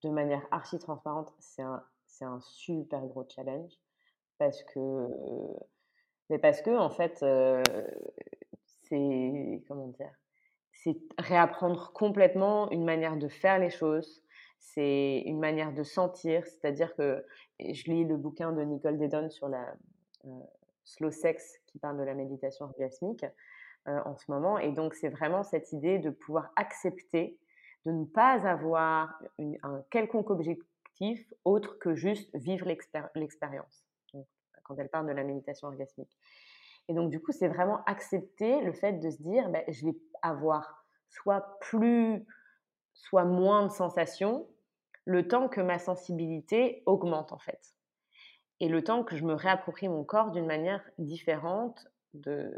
[0.05, 1.83] de manière archi transparente, c'est un,
[2.21, 3.73] un super gros challenge
[4.39, 5.09] parce que
[6.31, 7.25] mais parce que, en fait,
[8.83, 9.63] c'est.
[9.69, 10.13] Comment dire
[10.73, 14.23] C'est réapprendre complètement une manière de faire les choses.
[14.59, 16.47] C'est une manière de sentir.
[16.47, 17.25] C'est-à-dire que
[17.61, 19.75] je lis le bouquin de Nicole Dedon sur la
[20.85, 23.25] slow sex qui parle de la méditation orgasmique
[23.87, 24.59] en ce moment.
[24.59, 27.39] Et donc, c'est vraiment cette idée de pouvoir accepter
[27.85, 33.84] de ne pas avoir un quelconque objectif autre que juste vivre l'expérience
[34.65, 36.19] quand elle parle de la méditation orgasmique.
[36.89, 39.97] Et donc, du coup, c'est vraiment accepter le fait de se dire, ben, je vais
[40.23, 42.27] avoir soit plus,
[42.93, 44.47] soit moins de sensations,
[45.05, 47.75] le temps que ma sensibilité augmente, en fait.
[48.61, 52.53] Et le temps que je me réapproprie mon corps d'une manière différente de,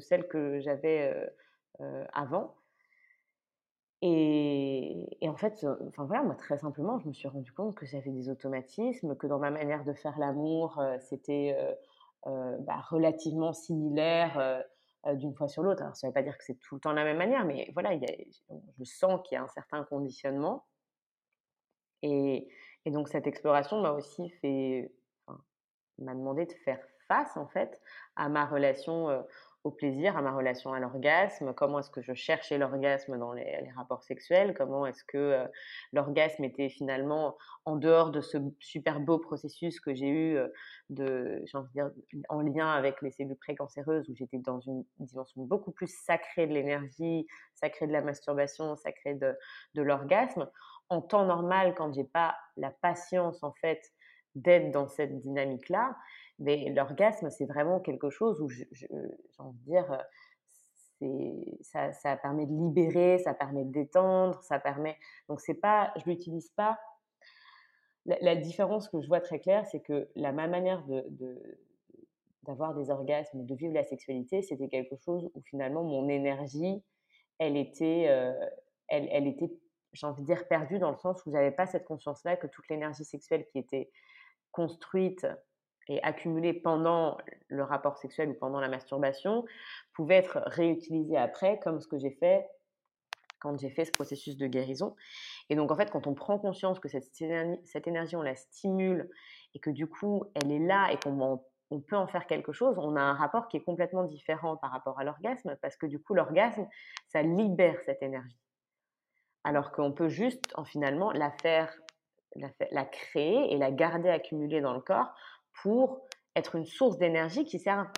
[0.00, 1.26] celle que j'avais euh,
[1.80, 2.54] euh, avant.
[4.08, 8.12] Et, en fait, enfin voilà, moi très simplement, je me suis rendu compte que j'avais
[8.12, 11.56] des automatismes, que dans ma manière de faire l'amour, c'était
[12.24, 14.62] bah, relativement similaire
[15.14, 15.82] d'une fois sur l'autre.
[15.82, 17.68] Alors ça ne veut pas dire que c'est tout le temps la même manière, mais
[17.74, 20.64] voilà, je sens qu'il y a un certain conditionnement.
[22.02, 22.48] Et,
[22.86, 24.92] donc cette exploration m'a aussi fait,
[25.98, 27.80] m'a demandé de faire face en fait
[28.14, 29.24] à ma relation
[29.66, 33.68] au plaisir, à ma relation à l'orgasme, comment est-ce que je cherchais l'orgasme dans les,
[33.76, 35.44] rapports sexuels, comment est-ce que euh,
[35.92, 40.46] l'orgasme était finalement en dehors de ce super beau processus que j'ai eu euh,
[40.88, 41.90] de, dire,
[42.28, 46.54] en lien avec les cellules précancéreuses, où j'étais dans une dimension beaucoup plus sacrée de
[46.54, 49.36] l'énergie, sacrée de la masturbation, sacrée de,
[49.74, 50.48] de l'orgasme.
[50.90, 53.82] En temps normal, quand j'ai pas la patience en fait
[54.36, 55.96] d'être dans cette dynamique-là,
[56.38, 58.66] mais l'orgasme, c'est vraiment quelque chose où, j'ai
[59.38, 60.04] envie de dire,
[61.62, 64.96] ça, ça, permet de libérer, ça permet de détendre, ça permet.
[65.28, 66.78] Donc, c'est pas, je l'utilise pas.
[68.04, 71.58] La, différence que je vois très claire, c'est que la ma manière de,
[72.44, 76.84] d'avoir des orgasmes, de vivre la sexualité, c'était quelque chose où finalement mon énergie,
[77.38, 78.02] elle était,
[78.86, 79.50] elle, elle était,
[79.92, 82.68] j'ai envie de dire, perdue dans le sens où j'avais pas cette conscience-là que toute
[82.68, 83.90] l'énergie sexuelle qui était
[84.52, 85.26] construite
[85.88, 87.18] et accumulée pendant
[87.48, 89.44] le rapport sexuel ou pendant la masturbation
[89.94, 92.46] pouvait être réutilisée après, comme ce que j'ai fait
[93.38, 94.96] quand j'ai fait ce processus de guérison.
[95.50, 97.04] Et donc, en fait, quand on prend conscience que cette
[97.64, 99.10] cette énergie on la stimule
[99.54, 102.78] et que du coup, elle est là et qu'on on peut en faire quelque chose,
[102.78, 106.00] on a un rapport qui est complètement différent par rapport à l'orgasme, parce que du
[106.00, 106.66] coup, l'orgasme,
[107.08, 108.38] ça libère cette énergie.
[109.44, 111.72] Alors qu'on peut juste, en finalement, la faire,
[112.34, 115.14] la créer et la garder accumulée dans le corps
[115.62, 117.90] pour être une source d'énergie qui sert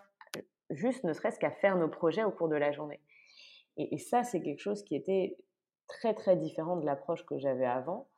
[0.70, 3.00] juste ne serait-ce qu'à faire nos projets au cours de la journée.
[3.76, 5.36] Et, ça, c'est quelque chose qui était
[5.86, 8.08] très très différent de l'approche que j'avais avant.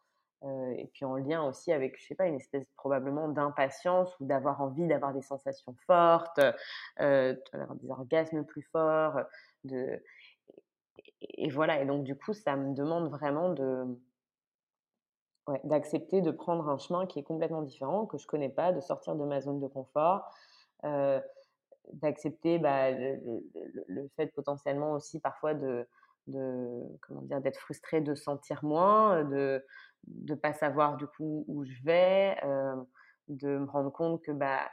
[0.42, 4.24] Euh, et puis en lien aussi avec, je sais pas, une espèce probablement d'impatience ou
[4.24, 6.40] d'avoir envie d'avoir des sensations fortes,
[7.00, 7.36] euh,
[7.74, 9.20] des orgasmes plus forts.
[9.64, 10.02] De...
[11.20, 13.84] et, voilà, et donc du coup, ça me demande vraiment de,
[15.64, 19.14] d'accepter de prendre un chemin qui est complètement différent, que je connais pas, de sortir
[19.16, 20.30] de ma zone de confort,
[20.84, 21.20] euh,
[21.92, 25.86] d'accepter bah, le, fait potentiellement aussi parfois de,
[26.26, 29.64] comment dire d'être frustré, de sentir moins, de
[30.06, 32.76] ne pas savoir du coup où je vais, euh,
[33.28, 34.68] de me rendre compte que bah,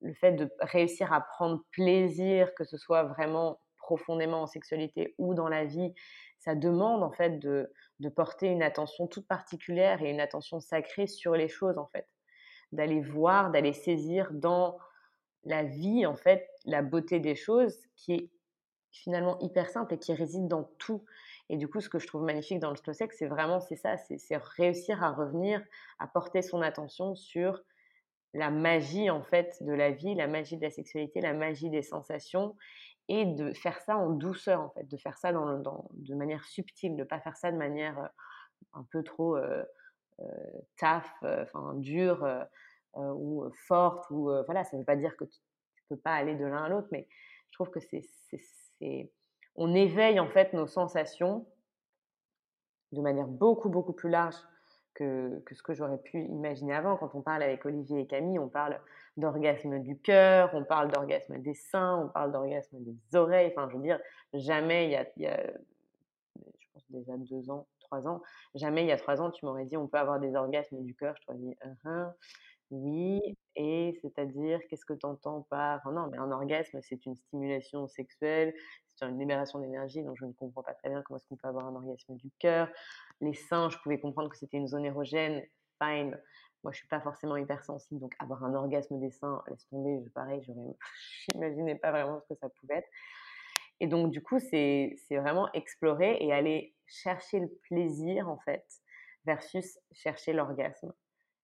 [0.00, 5.32] le fait de réussir à prendre plaisir, que ce soit vraiment profondément en sexualité ou
[5.32, 5.94] dans la vie,
[6.38, 7.70] ça demande en fait de,
[8.16, 12.08] porter une attention toute particulière et une attention sacrée sur les choses en fait,
[12.72, 14.76] d'aller voir, d'aller saisir dans
[15.44, 18.30] la vie en fait la beauté des choses qui est
[18.90, 21.04] finalement hyper simple et qui réside dans tout.
[21.48, 23.76] Et du coup, ce que je trouve magnifique dans le slow sex, c'est vraiment c'est
[23.76, 25.62] ça, c'est réussir à revenir,
[26.00, 27.62] à porter son attention sur
[28.34, 31.82] la magie en fait de la vie, la magie de la sexualité, la magie des
[31.82, 32.56] sensations
[33.08, 36.96] et de faire ça en douceur en fait, de faire ça dans, de manière subtile,
[36.96, 38.08] de pas faire ça de manière euh,
[38.72, 39.64] un peu trop euh,
[40.20, 40.24] euh
[40.78, 42.26] taf, euh, enfin dure
[42.94, 45.38] ou forte ou voilà, ça ne veut pas dire que tu,
[45.90, 47.06] ne peux pas aller de l'un à l'autre, mais
[47.50, 49.12] je trouve que c'est,
[49.54, 51.46] on éveille en fait nos sensations
[52.92, 54.36] de manière beaucoup beaucoup plus large
[54.96, 56.96] que, ce que j'aurais pu imaginer avant.
[56.96, 58.80] Quand on parle avec Olivier et Camille, on parle
[59.16, 63.52] d'orgasme du cœur, on parle d'orgasme des seins, on parle d'orgasme des oreilles.
[63.54, 64.00] Enfin, je veux dire,
[64.32, 65.36] jamais il y a,
[66.58, 68.22] je pense déjà deux ans, trois ans,
[68.54, 70.94] jamais il y a trois ans, tu m'aurais dit on peut avoir des orgasmes du
[70.94, 71.14] cœur.
[71.20, 72.06] Je t'aurais dit, uh
[72.70, 73.20] oui,
[73.54, 75.88] et c'est-à-dire, qu'est-ce que tu entends par...
[75.92, 78.52] non, mais un orgasme, c'est une stimulation sexuelle,
[78.96, 81.46] c'est une libération d'énergie, donc je ne comprends pas très bien comment est-ce qu'on peut
[81.46, 82.68] avoir un orgasme du cœur.
[83.20, 85.42] Les seins, je pouvais comprendre que c'était une zone érogène,
[85.82, 86.18] fine.
[86.62, 90.10] Moi, je suis pas forcément hypersensible, donc avoir un orgasme des seins, laisse tomber, je,
[90.10, 90.40] pareil,
[91.82, 92.88] pas vraiment ce que ça pouvait être.
[93.80, 98.64] Et donc, du coup, c'est vraiment explorer et aller chercher le plaisir, en fait,
[99.24, 100.92] versus chercher l'orgasme.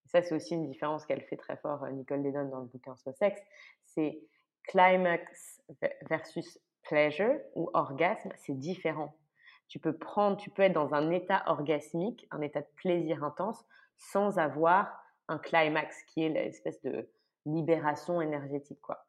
[0.07, 2.97] Ça, c'est aussi une différence qu'elle fait très fort, euh, Nicole Dedon, dans le bouquin
[2.97, 3.41] sur sexe.
[3.85, 4.21] C'est
[4.65, 5.63] climax
[6.09, 9.17] versus pleasure ou orgasme, c'est différent.
[9.73, 13.65] Tu peux prendre, tu peux être dans un état orgasmique, un état de plaisir intense,
[13.97, 17.09] sans avoir un climax qui est l'espèce de
[17.47, 19.07] libération énergétique, quoi.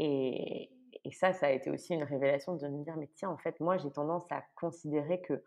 [0.00, 0.72] Et,
[1.04, 3.60] et ça, ça a été aussi une révélation de me dire, mais tiens, en fait,
[3.60, 5.44] moi, j'ai tendance à considérer que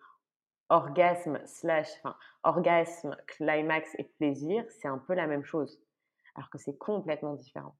[0.70, 5.78] orgasme slash, enfin, orgasme, climax et plaisir, c'est un peu la même chose,
[6.36, 7.76] alors que c'est complètement différent.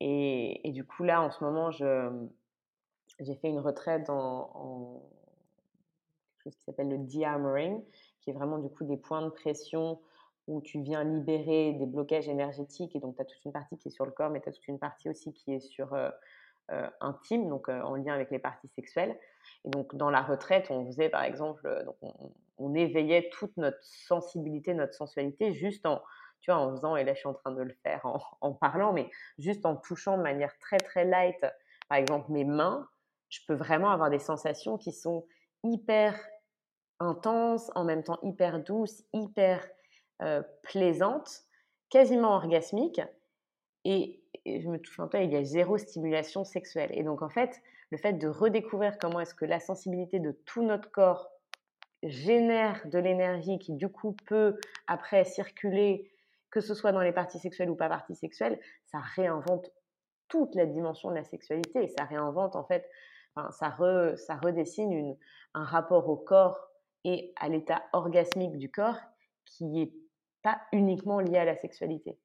[0.00, 5.02] Et, et, du coup, là, en ce moment, j'ai fait une retraite en,
[6.42, 7.82] chose qui s'appelle le de-armoring,
[8.20, 10.00] qui est vraiment du coup des points de pression
[10.48, 12.96] où tu viens libérer des blocages énergétiques.
[12.96, 14.52] Et donc, tu as toute une partie qui est sur le corps, mais tu as
[14.52, 16.10] toute une partie aussi qui est sur euh,
[16.70, 19.18] euh, intime, donc en lien avec les parties sexuelles.
[19.64, 21.96] Et donc, dans la retraite, on faisait par exemple, donc
[22.58, 26.00] on, éveillait toute notre sensibilité, notre sensualité, juste en,
[26.40, 28.52] tu vois, en faisant, et là je suis en train de le faire en, en
[28.52, 31.44] parlant, mais juste en touchant de manière très très light,
[31.88, 32.88] par exemple mes mains,
[33.28, 35.26] je peux vraiment avoir des sensations qui sont
[35.64, 36.18] hyper
[37.02, 39.66] intenses, en même temps hyper douces, hyper
[40.22, 41.42] euh, plaisantes,
[41.90, 43.02] quasiment orgasmiques.
[43.84, 46.90] Et, je me touche un peu, il y a zéro stimulation sexuelle.
[46.94, 47.60] Et donc en fait,
[47.90, 51.30] le fait de redécouvrir comment est-ce que la sensibilité de tout notre corps
[52.02, 54.56] génère de l'énergie qui du coup peut
[54.88, 56.10] après circuler,
[56.50, 59.70] que ce soit dans les parties sexuelles ou pas parties sexuelles, ça réinvente
[60.28, 61.86] toute la dimension de la sexualité.
[61.96, 62.88] Ça réinvente en fait
[63.36, 63.76] ça,
[64.16, 65.16] ça redessine
[65.54, 66.71] un rapport au corps
[67.04, 68.98] et à l'état orgasmique du corps
[69.44, 69.92] qui n'est
[70.42, 72.18] pas uniquement lié à la sexualité.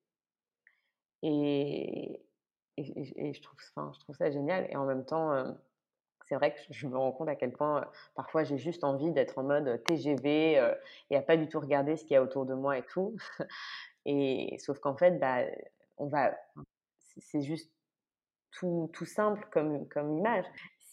[1.24, 2.22] Et,
[2.78, 4.68] et, je, trouve, enfin, je trouve ça génial.
[4.70, 5.52] Et en même temps, euh,
[6.28, 7.86] c'est vrai que je me rends compte à quel point euh,
[8.16, 10.76] parfois j'ai juste envie d'être en mode TGV euh,
[11.10, 13.16] et à pas du tout regarder ce qu'il y a autour de moi et tout.
[14.06, 15.44] et sauf qu'en fait, bah,
[15.98, 16.36] on va,
[17.18, 17.72] c'est juste
[18.52, 20.46] tout, tout, simple comme, comme image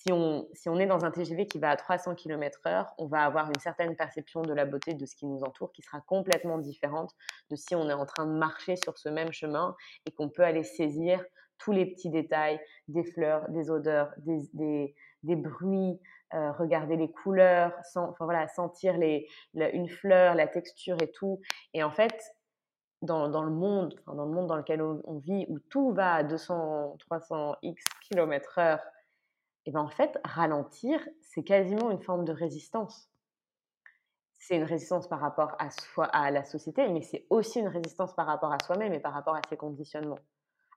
[0.04, 3.24] si on, si on est dans un TGV qui va à 300 km/h, on va
[3.24, 6.58] avoir une certaine perception de la beauté de ce qui nous entoure qui sera complètement
[6.58, 7.14] différente
[7.50, 9.74] de si on est en train de marcher sur ce même chemin
[10.06, 11.24] et qu'on peut aller saisir
[11.56, 15.98] tous les petits détails, des fleurs, des odeurs, des, des, des bruits,
[16.34, 21.40] euh, regarder les couleurs, enfin voilà, sentir les, une fleur, la texture et tout.
[21.72, 22.34] Et en fait,
[23.00, 26.16] dans, dans le monde, dans le monde dans lequel on, on, vit, où tout va
[26.16, 28.80] à 200, 300 x km heure
[29.66, 33.10] et ben en fait, ralentir, c'est quasiment une forme de résistance.
[34.38, 38.52] C'est une résistance par rapport à la société, mais c'est aussi une résistance par rapport
[38.52, 40.18] à soi-même et par rapport à ses conditionnements.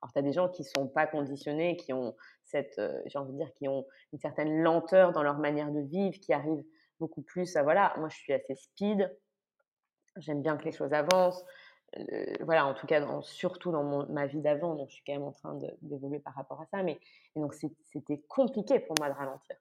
[0.02, 3.20] Alors, tu as des gens qui ne sont pas conditionnés, qui ont cette, euh, j'ai
[3.20, 6.64] envie de dire, qui ont une certaine lenteur dans leur manière de vivre, qui arrivent
[7.00, 9.14] beaucoup plus à, voilà, moi je suis assez speed,
[10.18, 11.44] j'aime bien que les choses avancent,
[12.42, 15.32] voilà, en tout cas, surtout dans ma vie d'avant, donc je suis quand même en
[15.32, 16.84] train d'évoluer par rapport à ça.
[16.84, 17.00] Mais
[17.36, 19.56] donc c'était compliqué pour moi de ralentir.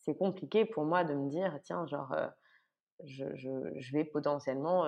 [0.00, 2.14] C'est compliqué pour moi de me dire, tiens, genre,
[3.04, 4.86] je, je, vais potentiellement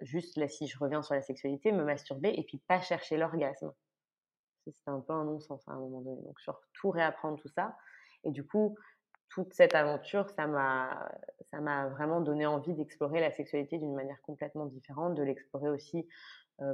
[0.00, 3.72] juste là, si je reviens sur la sexualité, me masturber et puis pas chercher l'orgasme.
[4.64, 6.22] C'était un peu un non-sens à un moment donné.
[6.22, 7.76] Donc sur tout réapprendre tout ça.
[8.24, 8.76] Et du coup,
[9.28, 11.08] toute cette aventure, ça m'a,
[11.50, 16.06] ça m'a vraiment donné envie d'explorer la sexualité d'une manière complètement différente, de l'explorer aussi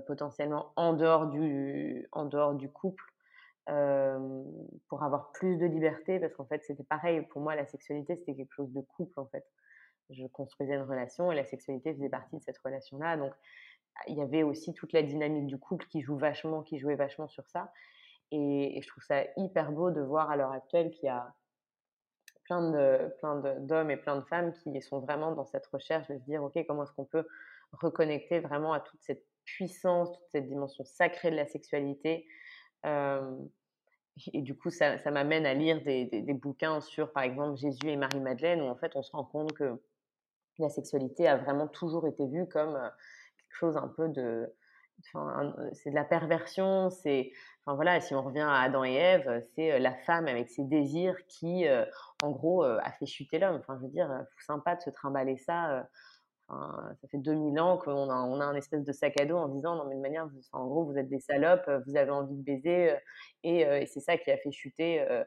[0.06, 3.04] potentiellement en dehors du, en dehors du couple,
[3.66, 8.34] pour avoir plus de liberté, parce qu'en fait, c'était pareil, pour moi, la sexualité, c'était
[8.34, 9.44] quelque chose de couple, en fait.
[10.10, 13.16] Je construisais une relation et la sexualité faisait partie de cette relation-là.
[13.16, 13.32] Donc,
[14.08, 17.28] il y avait aussi toute la dynamique du couple qui joue vachement, qui jouait vachement
[17.28, 17.72] sur ça.
[18.30, 21.32] Et je trouve ça hyper beau de voir à l'heure actuelle qu'il y a
[22.52, 26.18] plein de plein d'hommes et plein de femmes qui sont vraiment dans cette recherche de
[26.18, 27.26] se dire ok comment est-ce qu'on peut
[27.72, 32.26] reconnecter vraiment à toute cette puissance, toute cette dimension sacrée de la sexualité.
[32.84, 37.88] et du coup, ça, ça m'amène à lire des, des, bouquins sur, par exemple, Jésus
[37.88, 39.82] et Marie-Madeleine, où en fait, on se rend compte que
[40.58, 44.52] la sexualité a vraiment toujours été vue comme quelque chose un peu de,
[45.72, 47.32] c'est de la perversion, c'est,
[47.64, 51.16] enfin voilà, si on revient à Adam et Ève, c'est la femme avec ses désirs
[51.26, 51.64] qui,
[52.22, 53.56] en gros, a fait chuter l'homme.
[53.56, 54.10] Enfin, je veux dire,
[54.46, 55.88] sympa de se trimballer ça.
[56.48, 59.86] ça fait 2000 ans qu'on a, un espèce de sac à dos en disant non
[59.88, 62.94] mais de manière, en gros, vous êtes des salopes, vous avez envie de baiser,
[63.42, 65.24] et, et c'est ça qui a fait chuter euh,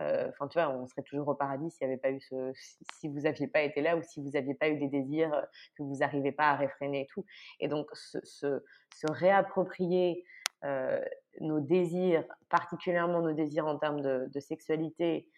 [0.00, 4.02] enfin, tu vois, on serait toujours au paradis si vous n'aviez pas été là ou
[4.02, 5.42] si vous n'aviez pas eu des désirs euh,
[5.76, 7.24] que vous n'arrivez pas à réfréner et tout.
[7.60, 8.60] Et donc, se,
[9.04, 10.24] réapproprier
[10.64, 11.00] euh,
[11.40, 15.28] nos désirs, particulièrement nos désirs en termes de, sexualité,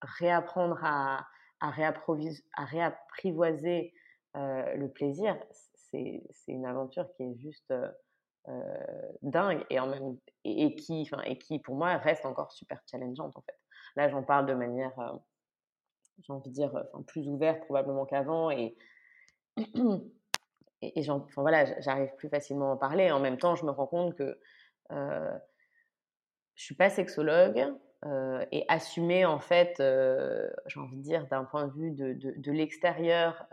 [0.00, 1.26] réapprendre à,
[2.56, 3.94] réapprivoiser
[4.34, 5.38] le plaisir,
[5.74, 7.72] c'est une aventure qui est juste
[9.22, 13.63] dingue et, en même, qui, et qui, pour moi, reste encore super challengeante en fait.
[13.96, 15.12] Là, j'en parle de manière, euh,
[16.20, 18.50] j'ai envie de dire, enfin, plus ouverte probablement qu'avant.
[18.50, 18.76] Et,
[20.82, 23.10] et, enfin, voilà, j'arrive plus facilement à en parler.
[23.10, 24.38] En même temps, je me rends compte que
[24.92, 25.38] euh,
[26.54, 27.74] je suis pas sexologue.
[28.06, 32.12] Euh, et assumer en fait, euh, j'ai envie de dire d'un point de vue de,
[32.12, 33.46] de, l'extérieur,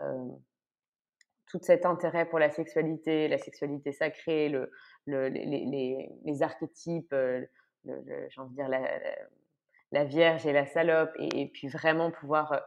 [1.46, 4.70] tout cet intérêt pour la sexualité, la sexualité sacrée, le,
[5.06, 7.14] le les, les, les, archétypes,
[7.86, 9.16] j'ai envie de dire la, la
[10.04, 12.62] Vierge et la salope, et, puis vraiment pouvoir,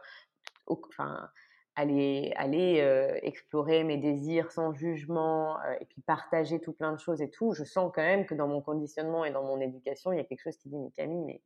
[0.66, 1.28] enfin,
[1.74, 2.78] aller, aller
[3.22, 7.64] explorer mes désirs sans jugement et puis partager tout plein de choses et tout, je
[7.64, 10.42] sens quand même que dans mon conditionnement et dans mon éducation, il y a quelque
[10.42, 11.42] chose qui dit, mais Camille, mais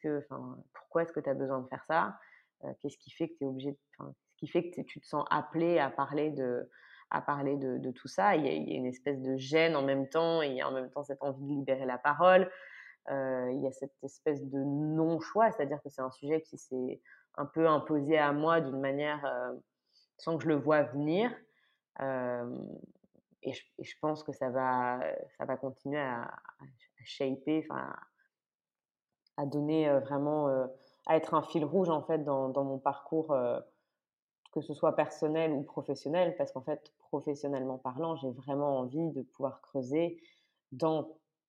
[0.00, 0.26] que,
[0.72, 2.18] pourquoi est-ce que tu as besoin de faire ça
[2.80, 5.78] Qu'est-ce qui fait que tu es obligé, ce qui fait que tu te sens appelé
[5.78, 6.68] à parler de,
[7.10, 8.34] à parler de, de tout ça?
[8.34, 10.54] Il y, a, il y, a, une espèce de gêne en même temps, et il
[10.54, 12.50] y a en même temps cette envie de libérer la parole.
[13.10, 17.00] Euh, il y a cette espèce de non-choix, c'est-à-dire que c'est un sujet qui s'est
[17.36, 19.54] un peu imposé à moi d'une manière euh,
[20.18, 21.30] sans que je le vois venir.
[22.00, 22.58] Euh,
[23.42, 25.00] et, je, pense que ça va,
[25.38, 26.30] ça va continuer à,
[27.04, 27.94] shaper, enfin,
[29.36, 30.48] à donner vraiment,
[31.06, 33.32] à être un fil rouge en fait dans mon parcours
[34.52, 39.22] que ce soit personnel ou professionnel, parce qu'en fait, professionnellement parlant, j'ai vraiment envie de
[39.22, 40.20] pouvoir creuser
[40.72, 41.08] dans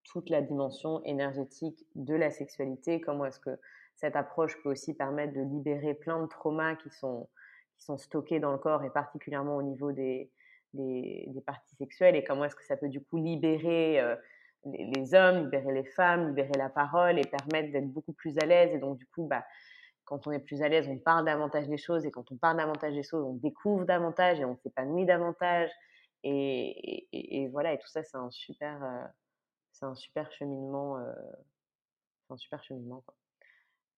[0.09, 3.59] toute la dimension énergétique de la sexualité, comment est-ce que
[3.95, 7.29] cette approche peut aussi permettre de libérer plein de traumas qui sont,
[7.77, 10.31] qui sont stockés dans le corps et particulièrement au niveau des,
[10.73, 14.15] des, parties sexuelles et comment est-ce que ça peut du coup libérer euh,
[14.65, 18.73] les, hommes, libérer les femmes, libérer la parole et permettre d'être beaucoup plus à l'aise
[18.73, 19.43] et donc du coup bah,
[20.09, 22.57] quand on est plus à l'aise, on parle davantage des choses, et quand on parle
[22.57, 25.69] davantage des choses, on découvre davantage et on s'épanouit davantage.
[26.23, 29.05] Et, voilà, et tout ça, c'est un super, euh,
[29.79, 31.13] c'est un super cheminement, euh,
[32.29, 33.03] un super cheminement.
[33.05, 33.15] Quoi.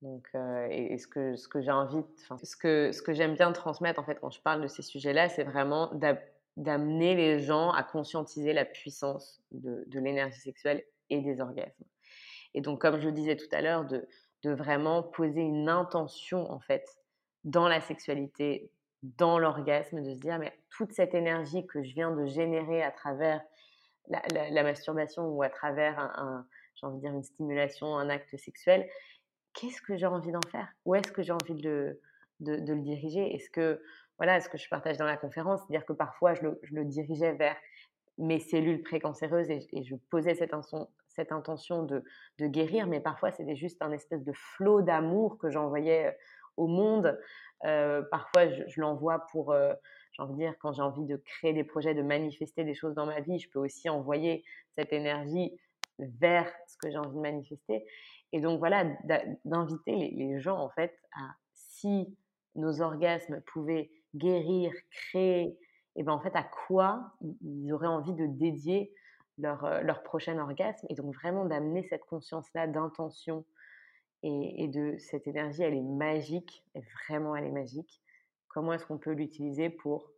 [0.01, 2.03] Donc, euh, et, ce que, ce que j'ai envie,
[2.43, 5.29] ce que, ce que j'aime bien transmettre en fait quand je parle de ces sujets-là,
[5.29, 5.91] c'est vraiment
[6.57, 11.83] d'amener les gens à conscientiser la puissance de, de l'énergie sexuelle et des orgasmes.
[12.53, 14.07] Et donc, comme je le disais tout à l'heure, de,
[14.43, 16.97] de vraiment poser une intention en fait
[17.43, 18.71] dans la sexualité,
[19.03, 22.91] dans l'orgasme, de se dire mais toute cette énergie que je viens de générer à
[22.91, 23.41] travers
[24.07, 26.45] la, masturbation ou à travers un,
[26.75, 28.87] j'ai envie de dire une stimulation, un acte sexuel,
[29.53, 30.67] qu'est-ce que j'ai envie d'en faire?
[30.85, 31.99] Où est-ce que j'ai envie de
[32.41, 33.33] de, le diriger?
[33.35, 33.81] Est-ce que
[34.17, 36.41] voilà, ce que je partage dans la conférence, c'est-à-dire que parfois je
[36.71, 37.55] le, dirigeais vers
[38.17, 40.53] mes cellules précancéreuses et, et je posais cette,
[41.31, 42.03] intention de,
[42.39, 46.11] guérir, mais parfois c'était juste un espèce de flot d'amour que j'envoyais euh,
[46.57, 47.17] au monde.
[47.65, 49.73] Euh, parfois je, je l'envoie pour, euh,
[50.11, 52.95] j'ai envie de dire, quand j'ai envie de créer des projets, de manifester des choses
[52.95, 54.43] dans ma vie, je peux aussi envoyer
[54.75, 55.51] cette énergie
[55.99, 57.85] vers ce que j'ai envie de manifester.
[58.33, 58.85] Et donc voilà,
[59.45, 62.15] d'inviter les, gens en fait à, si
[62.55, 65.57] nos orgasmes pouvaient guérir, créer,
[65.95, 68.93] et ben en fait à quoi ils auraient envie de dédier
[69.37, 70.85] leur, euh, leur prochain orgasme.
[70.89, 73.45] Et donc vraiment d'amener cette conscience-là d'intention
[74.23, 76.63] et, et, de cette énergie, elle est magique,
[77.07, 78.01] vraiment elle est magique.
[78.53, 80.11] Comment est-ce qu'on peut l'utiliser pour,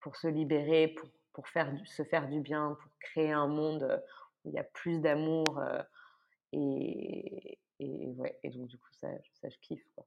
[0.00, 3.98] pour se libérer, pour, pour faire se faire du bien, pour créer un monde euh,
[4.44, 5.82] où il y a plus d'amour euh,
[6.52, 9.08] et, et, ouais, et donc du coup ça,
[9.40, 9.84] ça je kiffe.
[9.94, 10.04] Quoi.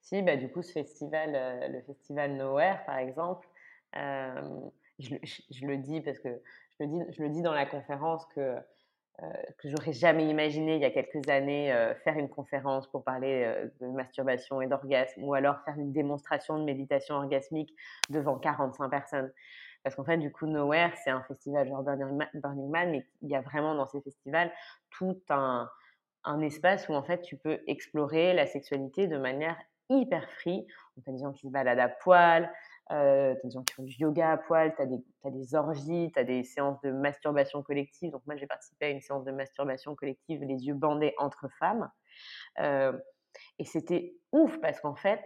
[0.00, 3.48] Si, bah, du coup ce festival, le festival Nowhere par exemple,
[3.96, 4.60] euh,
[4.98, 5.14] je,
[5.50, 6.42] je, le dis parce que
[6.78, 8.60] je le dis, je le dis dans la conférence que, euh,
[9.58, 13.44] que j'aurais jamais imaginé il y a quelques années euh, faire une conférence pour parler
[13.44, 17.74] euh, de masturbation et d'orgasme ou alors faire une démonstration de méditation orgasmique
[18.10, 19.32] devant 45 personnes.
[19.84, 23.36] Parce qu'en fait, du coup, Nowhere, c'est un festival genre Burning Man, mais il y
[23.36, 24.50] a vraiment dans ces festivals
[24.90, 25.68] tout un,
[26.24, 29.56] un espace où en fait tu peux explorer la sexualité de manière
[29.90, 30.66] hyper free.
[30.96, 32.50] On a des gens qui se baladent à poil,
[32.92, 34.86] euh, tu as des gens qui font du yoga à poil, tu as,
[35.24, 38.10] as, des orgies, tu as des séances de masturbation collective.
[38.10, 41.90] Donc moi, j'ai participé à une séance de masturbation collective, les yeux bandés entre femmes.
[42.60, 42.92] Euh,
[43.58, 45.22] et c'était ouf parce qu'en fait,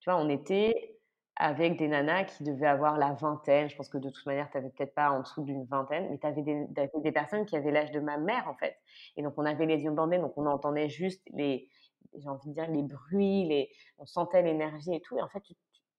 [0.00, 0.96] tu vois, on était
[1.36, 3.68] avec des nanas qui devaient avoir la vingtaine.
[3.68, 6.18] Je pense que de toute manière, tu n'avais peut-être pas en dessous d'une vingtaine, mais
[6.18, 6.66] tu avais des,
[7.02, 8.76] des, personnes qui avaient l'âge de ma mère, en fait.
[9.16, 11.68] Et donc, on avait les yeux bandés, donc on entendait juste les,
[12.14, 15.18] j'ai envie de dire, les bruits, les, on sentait l'énergie et tout.
[15.18, 15.54] Et en fait, tu,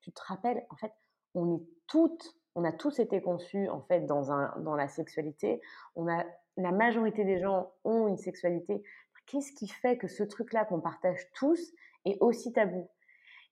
[0.07, 0.93] tu te rappelles, en fait,
[1.35, 5.61] on est toutes, on a tous été conçus en fait dans, un, dans la sexualité.
[5.95, 6.23] On a,
[6.55, 8.83] la majorité des gens ont une sexualité.
[9.25, 11.59] Qu'est-ce qui fait que ce truc-là qu'on partage tous
[12.05, 12.89] est aussi tabou?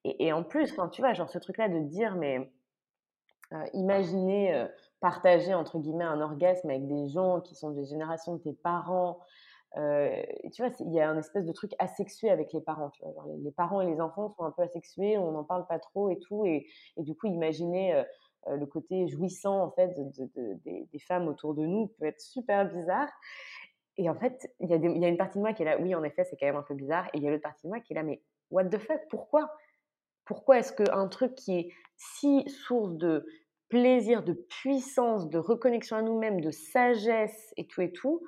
[0.05, 2.51] Et, en plus, enfin, tu vois, genre ce truc-là de dire, mais
[3.51, 4.67] euh, imaginez euh,
[5.01, 9.19] partager entre guillemets un orgasme avec des gens qui sont des générations de tes parents,
[9.77, 12.91] euh, tu vois, il y a un espèce de truc asexué avec les parents.
[13.43, 16.19] Les, parents et les enfants sont un peu asexués, on n'en parle pas trop et
[16.19, 16.45] tout.
[16.45, 18.03] Et, du coup, imaginez euh,
[18.47, 22.05] euh le côté jouissant en fait de, de, de, des, femmes autour de nous peut
[22.05, 23.09] être super bizarre.
[23.97, 25.65] Et en fait, il y, a il y a une partie de moi qui est
[25.65, 27.07] là, oui, en effet, c'est quand même un peu bizarre.
[27.07, 29.01] Et il y a l'autre partie de moi qui est là, mais what the fuck
[29.09, 29.49] Pourquoi?
[30.25, 33.25] Pourquoi est-ce qu'un truc qui est si source de
[33.69, 38.21] plaisir, de puissance, de reconnexion à nous-mêmes, de sagesse et tout et tout,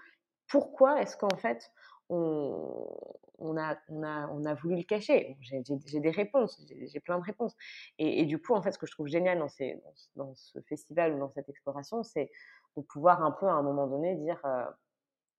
[0.47, 1.71] pourquoi est-ce qu'en fait
[2.09, 5.37] on, a, on, a, on a voulu le cacher?
[5.41, 7.55] J'ai des réponses, j'ai plein de réponses.
[7.99, 11.29] Et, du coup, en fait, ce que je trouve génial dans, ce festival ou dans
[11.29, 12.31] cette exploration, c'est
[12.77, 14.65] de pouvoir un peu à un moment donné dire, euh,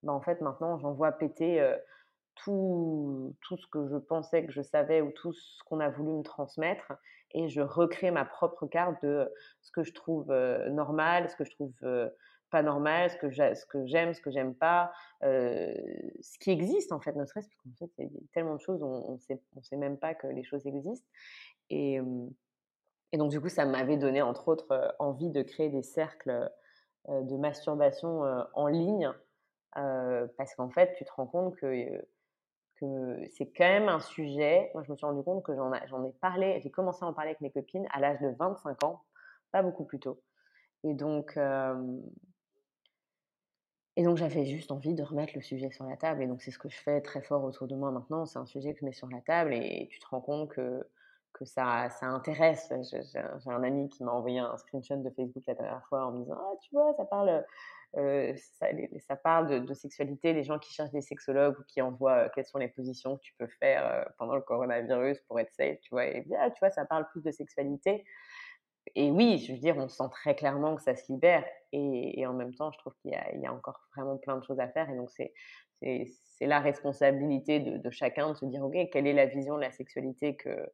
[0.02, 1.76] bah, en fait, maintenant, j'en vois péter euh,
[2.34, 6.12] tout, tout ce que je pensais que je savais ou tout ce qu'on a voulu
[6.12, 6.92] me transmettre
[7.32, 9.30] et je recrée ma propre carte de
[9.60, 11.74] ce que je trouve euh, normal, ce que je trouve
[12.50, 13.54] pas normal, ce que j'aime,
[14.14, 14.92] ce que j'aime pas,
[15.22, 18.82] ce qui existe en fait, ne serait-ce qu'en fait, il y a tellement de choses,
[18.82, 21.08] on ne sait, on sait même pas que les choses existent.
[21.70, 22.00] Et,
[23.12, 26.50] et donc, du coup, ça m'avait donné, entre autres, envie de créer des cercles
[27.08, 28.22] de masturbation
[28.54, 29.10] en ligne,
[29.72, 32.04] parce qu'en fait, tu te rends compte que,
[32.76, 34.70] que c'est quand même un sujet.
[34.74, 37.30] Moi, je me suis rendu compte que j'en ai parlé, j'ai commencé à en parler
[37.30, 39.02] avec mes copines à l'âge de 25 ans,
[39.52, 40.20] pas beaucoup plus tôt.
[40.84, 41.38] Et donc,
[43.98, 46.22] et donc, j'avais juste envie de remettre le sujet sur la table.
[46.22, 48.26] Et donc, c'est ce que je fais très fort autour de moi maintenant.
[48.26, 50.86] C'est un sujet que je mets sur la table et tu te rends compte que,
[51.32, 52.72] que ça, ça intéresse.
[52.92, 56.22] J'ai un ami qui m'a envoyé un screenshot de Facebook la dernière fois en me
[56.22, 57.44] disant Ah, tu vois, ça parle.
[57.96, 58.68] Euh, ça,
[59.00, 62.46] ça, parle de, sexualité, les gens qui cherchent des sexologues ou qui envoient euh, quelles
[62.46, 65.88] sont les positions que tu peux faire euh, pendant le coronavirus pour être safe, tu
[65.90, 68.04] vois, et bien, tu vois, ça parle plus de sexualité
[68.94, 71.44] et oui, je veux dire, on sent très clairement que ça se libère.
[71.72, 74.68] Et, en même temps, je trouve qu'il y, a encore vraiment plein de choses à
[74.68, 74.88] faire.
[74.90, 75.32] Et donc, c'est,
[76.40, 80.36] la responsabilité de, chacun de se dire, OK, quelle est la vision de la sexualité
[80.36, 80.68] que,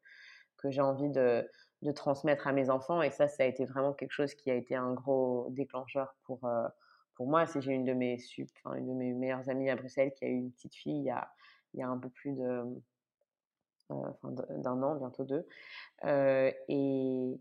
[0.59, 1.49] que j'ai envie de,
[1.83, 4.55] de, transmettre à mes enfants Et ça, ça a été vraiment quelque chose qui a
[4.55, 6.67] été un gros déclencheur pour, euh,
[7.17, 7.47] pour moi.
[7.47, 10.37] Si j'ai une de mes une de mes meilleures amies à Bruxelles qui a eu
[10.37, 11.29] une petite fille il y a,
[11.73, 12.65] il y a un peu plus de,
[13.91, 15.47] euh, d'un an, bientôt deux.
[16.05, 17.39] Euh, et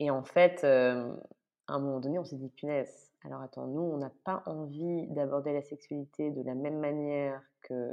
[0.00, 3.96] et en fait, à un moment donné, on s'est dit, punaise, alors attends, nous, on
[3.98, 7.90] n'a pas envie d'aborder la sexualité de la même manière que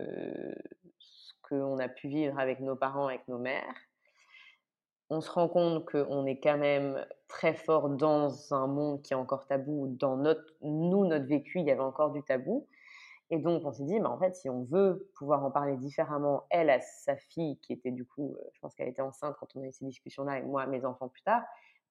[0.99, 3.75] ce qu'on a pu vivre avec nos parents, avec nos mères.
[5.09, 9.15] On se rend compte qu'on est quand même très fort dans un monde qui est
[9.15, 9.87] encore tabou.
[9.99, 12.67] Dans notre, nous, notre vécu, il y avait encore du tabou.
[13.29, 16.45] Et donc, on s'est dit, bah, en fait, si on veut pouvoir en parler différemment,
[16.51, 19.61] elle à sa fille, qui était du coup, je pense qu'elle était enceinte quand on
[19.61, 21.43] a eu ces discussions-là, et moi mes enfants plus tard,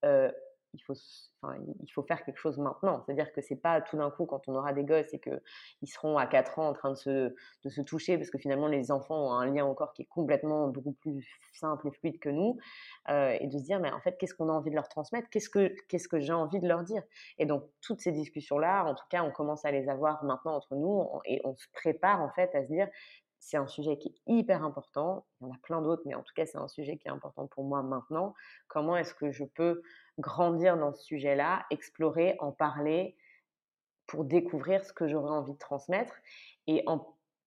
[0.04, 0.30] euh,
[0.74, 0.94] il faut,
[1.82, 3.02] il faut faire quelque chose maintenant.
[3.04, 6.16] C'est-à-dire que c'est pas tout d'un coup quand on aura des gosses et qu'ils seront
[6.16, 7.34] à 4 ans en train de se,
[7.64, 10.68] de se toucher, parce que finalement les enfants ont un lien encore qui est complètement
[10.68, 12.58] beaucoup plus simple et fluide que nous,
[13.10, 15.28] euh, et de se dire mais en fait qu'est-ce qu'on a envie de leur transmettre,
[15.30, 17.02] qu'est-ce que, qu'est-ce que j'ai envie de leur dire?
[17.38, 20.74] Et donc toutes ces discussions-là, en tout cas, on commence à les avoir maintenant entre
[20.74, 22.88] nous et on se prépare en fait à se dire
[23.42, 25.26] c'est un sujet qui est hyper important.
[25.40, 27.10] Il y en a plein d'autres, mais en tout cas, c'est un sujet qui est
[27.10, 28.34] important pour moi maintenant.
[28.68, 29.82] Comment est-ce que je peux
[30.20, 33.16] grandir dans ce sujet-là, explorer, en parler
[34.06, 36.14] pour découvrir ce que j'aurais envie de transmettre?
[36.68, 36.84] Et,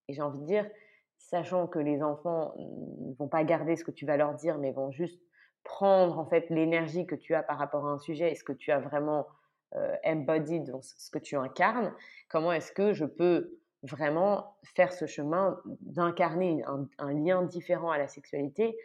[0.10, 0.70] j'ai envie de dire,
[1.18, 4.74] sachant que les enfants ne vont pas garder ce que tu vas leur dire, mais
[4.74, 5.22] vont juste
[5.64, 8.54] prendre en fait l'énergie que tu as par rapport à un sujet et ce que
[8.54, 9.28] tu as vraiment
[9.76, 11.93] euh, embodied, ce que tu incarnes,
[12.28, 16.64] comment est-ce que je peux vraiment faire ce chemin d'incarner
[16.98, 18.78] un, lien différent à la sexualité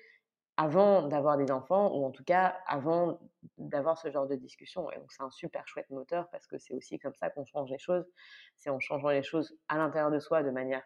[0.57, 3.19] avant d'avoir des enfants ou en tout cas avant
[3.57, 4.91] d'avoir ce genre de discussion.
[4.91, 7.71] Et donc c'est un super chouette moteur parce que c'est aussi comme ça qu'on change
[7.71, 8.07] les choses.
[8.59, 10.83] C'est en changeant les choses à l'intérieur de soi de manière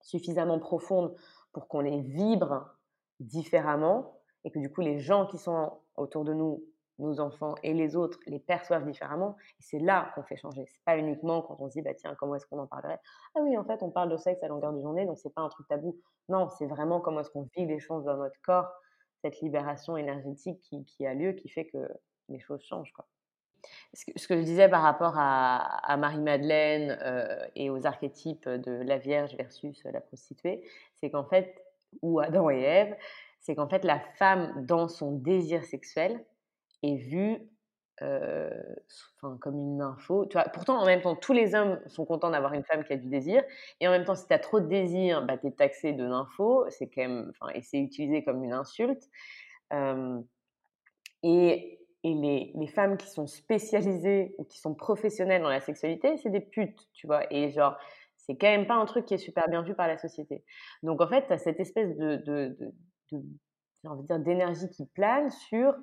[0.00, 1.14] suffisamment profonde
[1.52, 2.76] pour qu'on les vibre
[3.20, 6.64] différemment et que du coup les gens qui sont autour de nous
[7.02, 9.36] nos enfants et les autres les perçoivent différemment.
[9.58, 10.64] Et c'est là qu'on fait changer.
[10.66, 12.98] C'est pas uniquement quand on se dit, bah tiens, comment est-ce qu'on en parlerait?
[13.34, 15.42] Ah oui, en fait, on parle de sexe à longueur de journée, donc c'est pas
[15.42, 15.98] un truc tabou.
[16.28, 18.72] Non, c'est vraiment comment est-ce qu'on vit les choses dans notre corps,
[19.22, 21.88] cette libération énergétique qui, a lieu, qui fait que
[22.28, 22.92] les choses changent.
[22.92, 23.06] Quoi.
[23.94, 29.36] Ce que, je disais par rapport à, Marie-Madeleine euh, et aux archétypes de la Vierge
[29.36, 30.64] versus la prostituée,
[30.96, 31.62] c'est qu'en fait,
[32.00, 32.96] ou Adam et Ève,
[33.40, 36.24] c'est qu'en fait la femme dans son désir sexuel,
[36.82, 37.38] est vue
[39.40, 40.26] comme une info.
[40.26, 42.92] Tu vois, pourtant, en même temps, tous les hommes sont contents d'avoir une femme qui
[42.92, 43.42] a du désir.
[43.80, 46.04] Et en même temps, si tu as trop de désir, bah, tu es taxé de
[46.04, 46.66] nympho.
[46.70, 49.08] C'est quand même, et c'est utilisé comme une insulte.
[51.22, 56.16] et, et les, les, femmes qui sont spécialisées ou qui sont professionnelles dans la sexualité,
[56.16, 57.32] c'est des putes, tu vois.
[57.32, 57.78] Et genre,
[58.16, 60.44] c'est quand même pas un truc qui est super bien vu par la société.
[60.82, 62.72] Donc, en fait, tu as cette espèce de, de, de,
[63.12, 65.74] de dire, d'énergie qui plane sur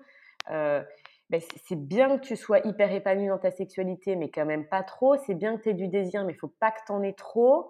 [0.52, 0.84] euh,
[1.30, 4.84] ben, c'est bien que tu sois hyper épanoui dans ta sexualité, mais quand même pas
[4.84, 5.16] trop.
[5.18, 7.14] C'est bien que tu aies du désir, mais il faut pas que tu en aies
[7.14, 7.70] trop.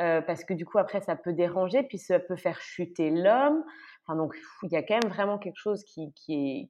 [0.00, 3.64] Euh, parce que du coup, après, ça peut déranger, puis ça peut faire chuter l'homme.
[4.02, 6.68] Enfin, donc, il y a quand même vraiment quelque chose qui, est.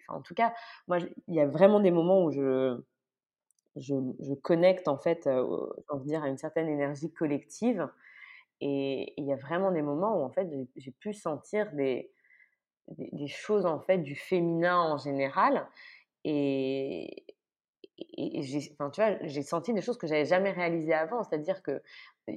[0.00, 0.52] Enfin, en tout cas,
[0.88, 0.98] moi,
[1.28, 2.78] il y a vraiment des moments où je,
[3.76, 5.68] je, je connecte, en fait, euh,
[6.04, 7.88] dire, à une certaine énergie collective.
[8.60, 12.10] Et il y a vraiment des moments où en fait j'ai pu sentir des,
[12.88, 15.66] des, choses en fait du féminin en général.
[16.24, 17.24] Et,
[18.18, 21.82] j'ai, enfin, tu vois, j'ai senti des choses que j'avais jamais réalisées avant, c'est-à-dire que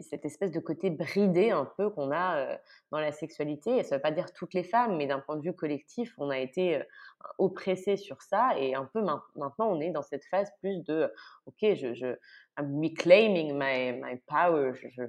[0.02, 2.60] cette espèce de côté bridé un peu qu'on a
[2.92, 5.54] dans la sexualité, ça veut pas dire toutes les femmes, mais d'un point de vue
[5.54, 6.82] collectif, on a été
[7.40, 11.12] oppressé sur ça, et un peu maintenant on est dans cette phase plus de,
[11.48, 12.16] ok, je, je
[12.60, 15.04] I'm reclaiming my, my power, je,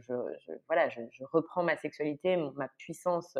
[0.66, 3.36] voilà, je, reprends ma sexualité, ma puissance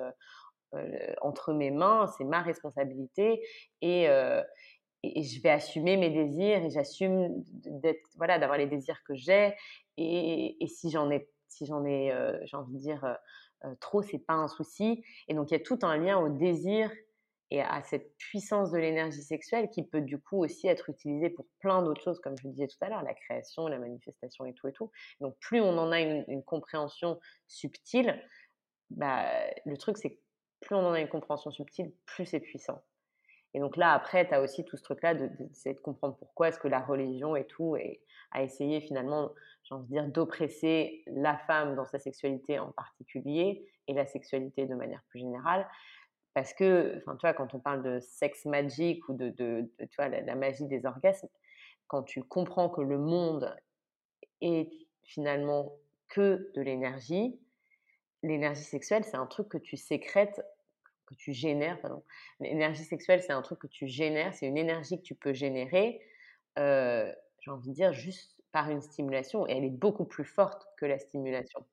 [1.20, 3.42] entre mes mains, c'est ma responsabilité,
[3.82, 4.08] et
[5.02, 9.54] et, je vais assumer mes désirs et j'assume d'être voilà d'avoir les désirs que j'ai
[9.96, 13.14] et, et, si j'en ai si j'en ai euh, j'ai envie de dire euh,
[13.64, 16.28] euh, trop c'est pas un souci et donc il y a tout un lien au
[16.28, 16.90] désir
[17.52, 21.46] et à cette puissance de l'énergie sexuelle qui peut du coup aussi être utilisée pour
[21.58, 24.54] plein d'autres choses comme je le disais tout à l'heure la création la manifestation et
[24.54, 24.90] tout et tout.
[25.20, 27.18] Donc plus on en a une, une compréhension
[27.48, 28.22] subtile
[28.90, 29.24] bah
[29.66, 30.18] le truc c'est
[30.60, 32.82] plus on en a une compréhension subtile plus c'est puissant
[33.54, 36.48] et donc là, après, tu as aussi tout ce truc-là d'essayer de, de, comprendre pourquoi
[36.48, 38.00] est-ce que la religion et tout et
[38.30, 39.32] a essayé finalement,
[39.64, 44.66] j'ai envie de dire, d'oppresser la femme dans sa sexualité en particulier et la sexualité
[44.66, 45.66] de manière plus générale.
[46.32, 49.96] Parce que, enfin, tu vois, quand on parle de sexe magique ou de, de, tu
[49.96, 51.28] vois, la, magie des orgasmes,
[51.88, 53.52] quand tu comprends que le monde
[54.40, 54.70] est
[55.02, 55.72] finalement
[56.08, 57.40] que de l'énergie,
[58.22, 60.42] l'énergie sexuelle, c'est un truc que tu sécrètes
[61.10, 62.04] que tu génères, pardon.
[62.38, 66.00] L'énergie sexuelle, c'est un truc que tu génères, c'est une énergie que tu peux générer,
[66.58, 70.66] euh, j'ai envie de dire, juste par une stimulation, et elle est beaucoup plus forte
[70.78, 71.66] que la stimulation.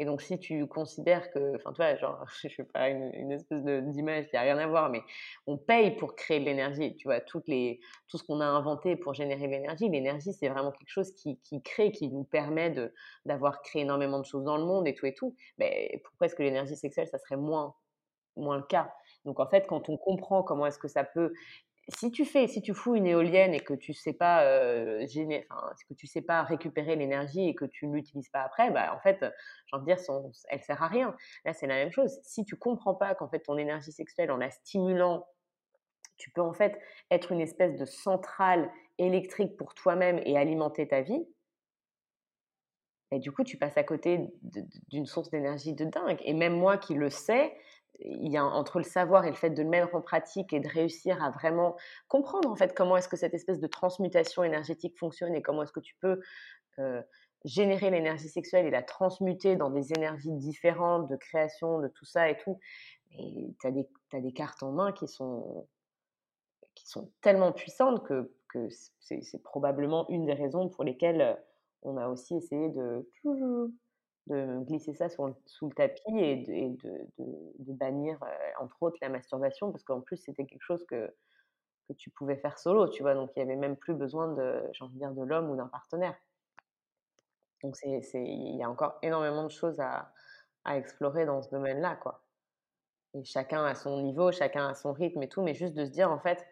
[0.00, 3.62] Et donc, si tu considères que, enfin, tu vois, genre, je fais pas une, espèce
[3.64, 5.02] d'image qui a rien à voir, mais
[5.46, 6.94] on paye pour créer de l'énergie.
[6.96, 10.70] Tu vois, toutes les, tout ce qu'on a inventé pour générer l'énergie, l'énergie, c'est vraiment
[10.70, 12.74] quelque chose qui, crée, qui nous permet
[13.24, 15.34] d'avoir créé énormément de choses dans le monde et tout et tout.
[15.58, 17.74] Mais pourquoi est-ce que l'énergie sexuelle, ça serait moins
[18.36, 18.94] moins le cas?
[19.24, 21.32] Donc en fait, quand on comprend comment est-ce que ça peut
[21.88, 25.94] si tu fais, si tu fous une éolienne et que tu sais pas euh, que
[25.94, 29.18] tu sais pas récupérer l'énergie et que tu ne l'utilises pas après, bah en fait,
[29.20, 31.16] j'ai envie de dire, son, elle sert à rien.
[31.44, 32.18] Là, c'est la même chose.
[32.22, 35.26] Si tu comprends pas qu'en fait ton énergie sexuelle, en la stimulant,
[36.18, 36.78] tu peux en fait
[37.10, 41.24] être une espèce de centrale électrique pour toi-même et alimenter ta vie.
[43.10, 44.28] Et du coup, tu passes à côté
[44.88, 46.20] d'une source d'énergie de dingue.
[46.24, 47.56] Et même moi qui le sais,
[48.00, 50.60] il y a entre le savoir et le fait de le mettre en pratique et
[50.60, 51.76] de réussir à vraiment
[52.06, 55.72] comprendre en fait comment est-ce que cette espèce de transmutation énergétique fonctionne et comment est-ce
[55.72, 56.20] que tu peux
[56.78, 57.02] euh,
[57.44, 62.28] générer l'énergie sexuelle et la transmuter dans des énergies différentes de création, de tout ça
[62.28, 62.58] et tout.
[63.18, 65.66] Et tu as des, cartes en main qui sont,
[66.74, 68.68] qui sont tellement puissantes que, que
[69.00, 71.38] c'est probablement une des raisons pour lesquelles
[71.82, 73.08] on a aussi essayé de
[74.28, 78.18] de glisser ça sous le tapis et de, bannir,
[78.60, 81.14] entre autres, la masturbation, parce qu'en plus, c'était quelque chose que,
[81.88, 84.62] que tu pouvais faire solo, tu vois, donc il n'y avait même plus besoin de,
[84.72, 86.16] j'ai envie de dire, de l'homme ou d'un partenaire.
[87.62, 90.12] Donc il y a encore énormément de choses à,
[90.64, 92.22] à explorer dans ce domaine-là, quoi.
[93.14, 95.90] Et chacun à son niveau, chacun à son rythme et tout, mais juste de se
[95.90, 96.46] dire, en fait,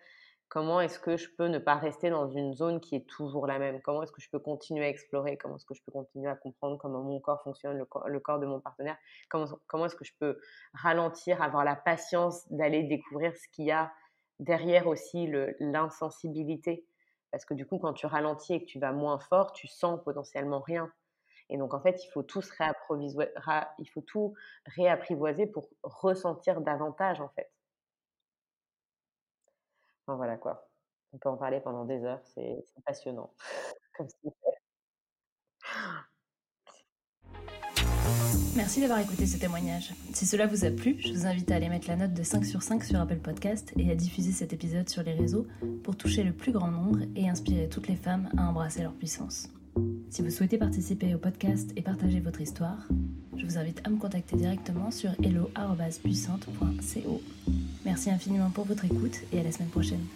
[0.49, 3.59] comment est-ce que je peux ne pas rester dans une zone qui est toujours la
[3.59, 3.81] même?
[3.83, 5.37] Comment est-ce que je peux continuer à explorer?
[5.37, 8.47] Comment est-ce que je peux continuer à comprendre comment mon corps fonctionne, le corps, de
[8.47, 8.97] mon partenaire?
[9.29, 10.39] Comment, est-ce que je peux
[10.73, 13.93] ralentir, avoir la patience d'aller découvrir ce qu'il y a
[14.39, 15.29] derrière aussi
[15.61, 16.87] l'insensibilité?
[17.33, 20.01] Parce que du coup, quand tu ralentis et que tu vas moins fort, tu sens
[20.05, 20.91] potentiellement rien.
[21.49, 24.35] Et donc, en fait, il faut tout, il faut tout
[24.67, 27.51] réapprivoiser pour ressentir davantage, en fait
[30.15, 30.69] voilà quoi.
[31.13, 33.33] On peut en parler pendant des heures, c'est passionnant
[38.57, 39.93] Merci d'avoir écouté ce témoignage.
[40.15, 42.45] Si cela vous a plu, je vous invite à aller mettre la note de 5
[42.45, 45.47] sur 5 sur Apple Podcast et à diffuser cet épisode sur les réseaux
[45.85, 49.51] pour toucher le plus grand nombre et inspirer toutes les femmes à embrasser leur puissance.
[50.11, 52.89] Si vous souhaitez participer au podcast et partager votre histoire,
[53.37, 57.21] je vous invite à me contacter directement sur hello.puissante.co.
[57.85, 60.07] Merci infiniment pour votre écoute et à la semaine prochaine.